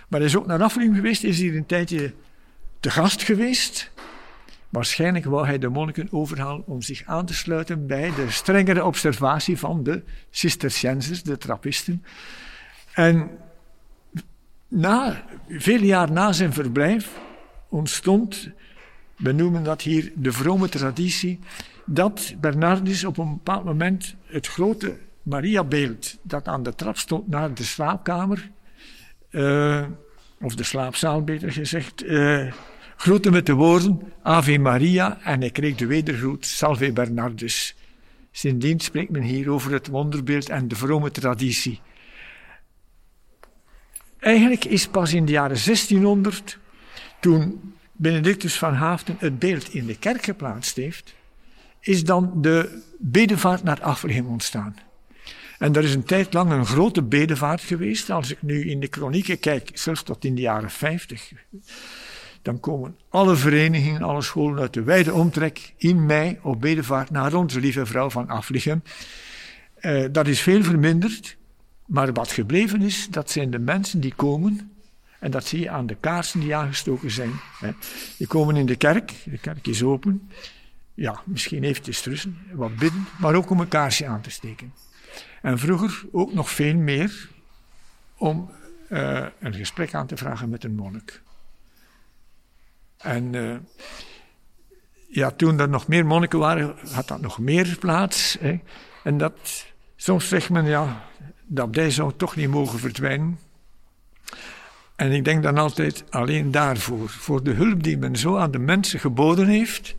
maar 0.08 0.20
hij 0.20 0.30
is 0.30 0.38
ook 0.38 0.46
naar 0.46 0.64
Aflichem 0.64 0.96
geweest, 0.96 1.24
is 1.24 1.40
hier 1.40 1.56
een 1.56 1.66
tijdje 1.66 2.14
te 2.80 2.92
gast 2.92 3.24
geweest. 3.24 3.92
Waarschijnlijk 4.70 5.26
wou 5.26 5.46
hij 5.46 5.60
de 5.60 5.70
monniken 5.70 6.08
overhalen 6.12 6.68
om 6.68 6.82
zich 6.82 7.04
aan 7.06 7.26
te 7.26 7.34
sluiten 7.34 7.88
bij 7.88 8.12
de 8.16 8.32
strengere 8.32 8.86
observatie 8.86 9.58
van 9.58 9.84
de 9.84 10.04
Cisterciensers, 10.30 11.24
de 11.24 11.38
Trappisten. 11.38 12.04
En 12.94 13.30
na, 14.68 15.26
veel 15.48 15.82
jaar 15.82 16.12
na 16.12 16.32
zijn 16.32 16.54
verblijf 16.54 17.10
ontstond, 17.74 18.50
we 19.18 19.32
noemen 19.32 19.64
dat 19.64 19.82
hier 19.82 20.12
de 20.16 20.32
vrome 20.32 20.70
traditie, 20.70 21.40
dat 21.86 22.36
Bernardus 22.40 23.04
op 23.04 23.18
een 23.18 23.30
bepaald 23.30 23.64
moment 23.64 24.16
het 24.26 24.48
grote 24.48 24.98
Mariabeeld 25.22 26.18
dat 26.22 26.48
aan 26.48 26.64
de 26.64 26.76
trap 26.76 26.98
stond 26.98 27.28
naar 27.28 27.54
de 27.54 27.64
slaapkamer, 27.64 28.50
uh, 29.32 29.86
of 30.42 30.56
de 30.56 30.64
slaapzaal 30.64 31.24
beter 31.24 31.52
gezegd, 31.52 32.04
uh, 32.04 32.54
groette 32.96 33.32
met 33.32 33.46
de 33.46 33.54
woorden 33.54 34.14
Ave 34.22 34.58
Maria 34.58 35.22
en 35.24 35.40
hij 35.40 35.50
kreeg 35.50 35.76
de 35.76 35.86
wedergroet 35.86 36.46
Salve 36.46 36.92
Bernardus. 36.92 37.76
Sindsdien 38.32 38.80
spreekt 38.80 39.12
men 39.12 39.22
hier 39.22 39.50
over 39.50 39.72
het 39.72 39.88
wonderbeeld 39.88 40.50
en 40.50 40.68
de 40.68 40.76
vrome 40.76 41.12
traditie. 41.12 41.82
Eigenlijk 44.20 44.66
is 44.66 44.88
pas 44.88 45.14
in 45.14 45.26
de 45.26 45.32
jaren 45.32 45.58
1600, 45.66 46.60
toen 47.24 47.74
Benedictus 47.92 48.58
van 48.58 48.74
Haften 48.74 49.16
het 49.20 49.40
beeld 49.40 49.74
in 49.74 49.86
de 49.86 49.98
kerk 49.98 50.24
geplaatst 50.24 50.76
heeft, 50.76 51.14
is 51.80 52.04
dan 52.04 52.42
de 52.42 52.82
bedevaart 53.00 53.64
naar 53.64 53.82
Aflichem 53.82 54.26
ontstaan. 54.26 54.76
En 55.60 55.76
er 55.76 55.84
is 55.84 55.94
een 55.94 56.04
tijd 56.04 56.34
lang 56.34 56.52
een 56.52 56.66
grote 56.66 57.04
bedevaart 57.04 57.62
geweest. 57.62 58.10
Als 58.10 58.32
ik 58.32 58.42
nu 58.42 58.70
in 58.70 58.80
de 58.80 58.88
kronieken 58.88 59.40
kijk, 59.40 59.70
zelfs 59.74 60.04
tot 60.04 60.26
in 60.26 60.36
de 60.36 60.42
jaren 60.42 60.70
50, 60.70 61.32
dan 62.42 62.60
komen 62.60 62.98
alle 63.10 63.36
verenigingen, 63.36 64.02
alle 64.02 64.22
scholen 64.22 64.60
uit 64.60 64.74
de 64.74 64.84
wijde 64.84 65.14
omtrek 65.14 65.74
in 65.78 66.06
mei 66.06 66.40
op 66.42 66.62
bedevaart 66.62 67.10
naar 67.10 67.34
onze 67.34 67.60
lieve 67.60 67.86
vrouw 67.86 68.10
van 68.10 68.28
Aflichem. 68.28 68.84
Uh, 69.82 70.06
dat 70.12 70.28
is 70.28 70.42
veel 70.42 70.64
verminderd, 70.64 71.38
maar 71.86 72.14
wat 72.14 72.32
gebleven 72.32 72.82
is, 72.82 73.08
dat 73.10 73.32
zijn 73.32 73.52
de 73.52 73.60
mensen 73.60 74.00
die 74.00 74.14
komen, 74.16 74.73
en 75.24 75.32
dat 75.32 75.46
zie 75.46 75.60
je 75.60 75.70
aan 75.70 75.86
de 75.86 75.96
kaarsen 75.96 76.40
die 76.40 76.56
aangestoken 76.56 77.12
zijn. 77.12 77.32
Hè. 77.60 77.72
Die 78.18 78.28
komen 78.28 78.56
in 78.56 78.66
de 78.66 78.76
kerk, 78.76 79.14
de 79.26 79.38
kerk 79.38 79.68
is 79.68 79.84
open, 79.84 80.32
ja, 80.94 81.22
misschien 81.26 81.64
eventjes 81.64 82.06
rusten, 82.06 82.38
wat 82.52 82.76
bidden, 82.76 83.08
maar 83.20 83.36
ook 83.36 83.50
om 83.50 83.60
een 83.60 83.68
kaarsje 83.68 84.08
aan 84.08 84.22
te 84.22 84.30
steken. 84.30 84.74
En 85.42 85.60
vroeger 85.60 86.06
ook 86.12 86.34
nog 86.34 86.50
veel 86.50 86.76
meer 86.76 87.30
om 88.18 88.52
uh, 88.90 89.26
een 89.40 89.54
gesprek 89.54 89.94
aan 89.94 90.08
te 90.08 90.18
vragen 90.18 90.50
met 90.50 90.64
een 90.64 90.76
monnik. 90.76 91.22
En 92.98 93.34
uh, 93.34 93.56
ja, 95.08 95.32
toen 95.32 95.60
er 95.60 95.70
nog 95.70 95.88
meer 95.88 96.06
monniken 96.06 96.40
waren, 96.40 96.76
had 96.92 97.08
dat 97.08 97.22
nog 97.22 97.40
meer 97.40 97.78
plaats. 97.80 98.38
Hè. 98.40 98.60
En 99.04 99.18
dat, 99.18 99.66
soms 99.96 100.28
zegt 100.28 100.50
men, 100.50 100.66
ja, 100.66 101.04
de 101.46 101.62
abdij 101.62 101.90
zou 101.90 102.14
toch 102.18 102.36
niet 102.36 102.50
mogen 102.50 102.80
verdwijnen. 102.80 103.40
En 104.96 105.12
ik 105.12 105.26
denk 105.26 105.44
dan 105.44 105.58
altijd 105.58 106.04
alleen 106.10 106.52
daarvoor, 106.52 107.10
voor 107.10 107.44
de 107.44 107.52
hulp 107.52 107.84
die 107.84 107.98
men 107.98 108.16
zo 108.16 108.38
aan 108.38 108.52
de 108.52 108.60
mensen 108.60 109.00
geboden 109.00 109.48
heeft, 109.48 109.96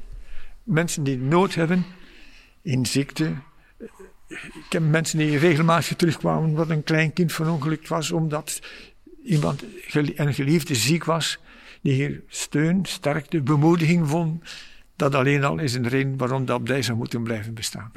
mensen 0.62 1.04
die 1.04 1.18
nood 1.18 1.54
hebben 1.54 1.84
in 2.62 2.86
ziekte. 2.86 3.34
Ik 4.28 4.66
heb 4.68 4.82
mensen 4.82 5.18
die 5.18 5.38
regelmatig 5.38 5.96
terugkwamen 5.96 6.48
omdat 6.48 6.70
een 6.70 6.84
klein 6.84 7.12
kind 7.12 7.32
verongelukt 7.32 7.88
was, 7.88 8.10
omdat 8.10 8.60
iemand, 9.24 9.64
een 9.92 10.34
geliefde 10.34 10.74
ziek 10.74 11.04
was 11.04 11.38
die 11.82 11.92
hier 11.92 12.22
steun, 12.28 12.84
sterkte, 12.84 13.40
bemoediging 13.40 14.08
vond. 14.08 14.42
Dat 14.96 15.14
alleen 15.14 15.44
al 15.44 15.58
is 15.58 15.74
een 15.74 15.88
reden 15.88 16.16
waarom 16.16 16.44
de 16.46 16.52
abdij 16.52 16.82
zou 16.82 16.98
moeten 16.98 17.22
blijven 17.22 17.54
bestaan. 17.54 17.90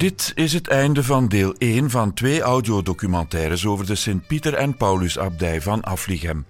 Dit 0.00 0.32
is 0.34 0.52
het 0.52 0.68
einde 0.68 1.04
van 1.04 1.28
deel 1.28 1.54
1 1.58 1.90
van 1.90 2.14
twee 2.14 2.40
audiodocumentaires 2.40 3.66
over 3.66 3.86
de 3.86 3.94
Sint-Pieter 3.94 4.54
en 4.54 4.76
Paulus-abdij 4.76 5.60
van 5.60 5.82
Afligem. 5.82 6.46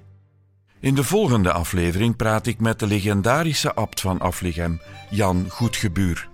In 0.81 0.95
de 0.95 1.05
volgende 1.05 1.53
aflevering 1.53 2.17
praat 2.17 2.47
ik 2.47 2.61
met 2.61 2.79
de 2.79 2.87
legendarische 2.87 3.75
abt 3.75 4.01
van 4.01 4.21
Afligem, 4.21 4.81
Jan 5.09 5.47
Goedgebuur. 5.49 6.29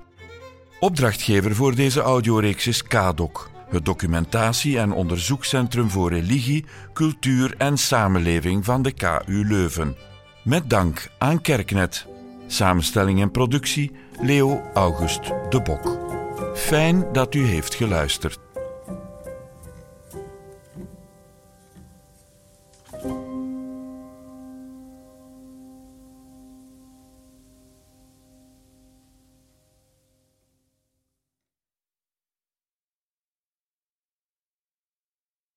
Opdrachtgever 0.81 1.55
voor 1.55 1.75
deze 1.75 2.01
audioreeks 2.01 2.67
is 2.67 2.83
KADOC, 2.83 3.51
het 3.69 3.85
documentatie- 3.85 4.79
en 4.79 4.93
onderzoekscentrum 4.93 5.91
voor 5.91 6.11
religie, 6.11 6.65
cultuur 6.93 7.55
en 7.59 7.79
samenleving 7.79 8.65
van 8.65 8.83
de 8.83 8.93
KU 8.93 9.45
Leuven. 9.49 9.97
Met 10.45 10.71
dank 10.71 11.11
aan 11.19 11.41
Kerknet. 11.41 12.07
Samenstelling 12.47 13.21
en 13.21 13.31
productie 13.31 13.93
Leo 14.21 14.63
August 14.75 15.23
de 15.51 15.61
Bok. 15.63 16.06
Fijn 16.55 17.13
dat 17.13 17.35
u 17.35 17.47
heeft 17.47 17.75
geluisterd. 17.75 18.46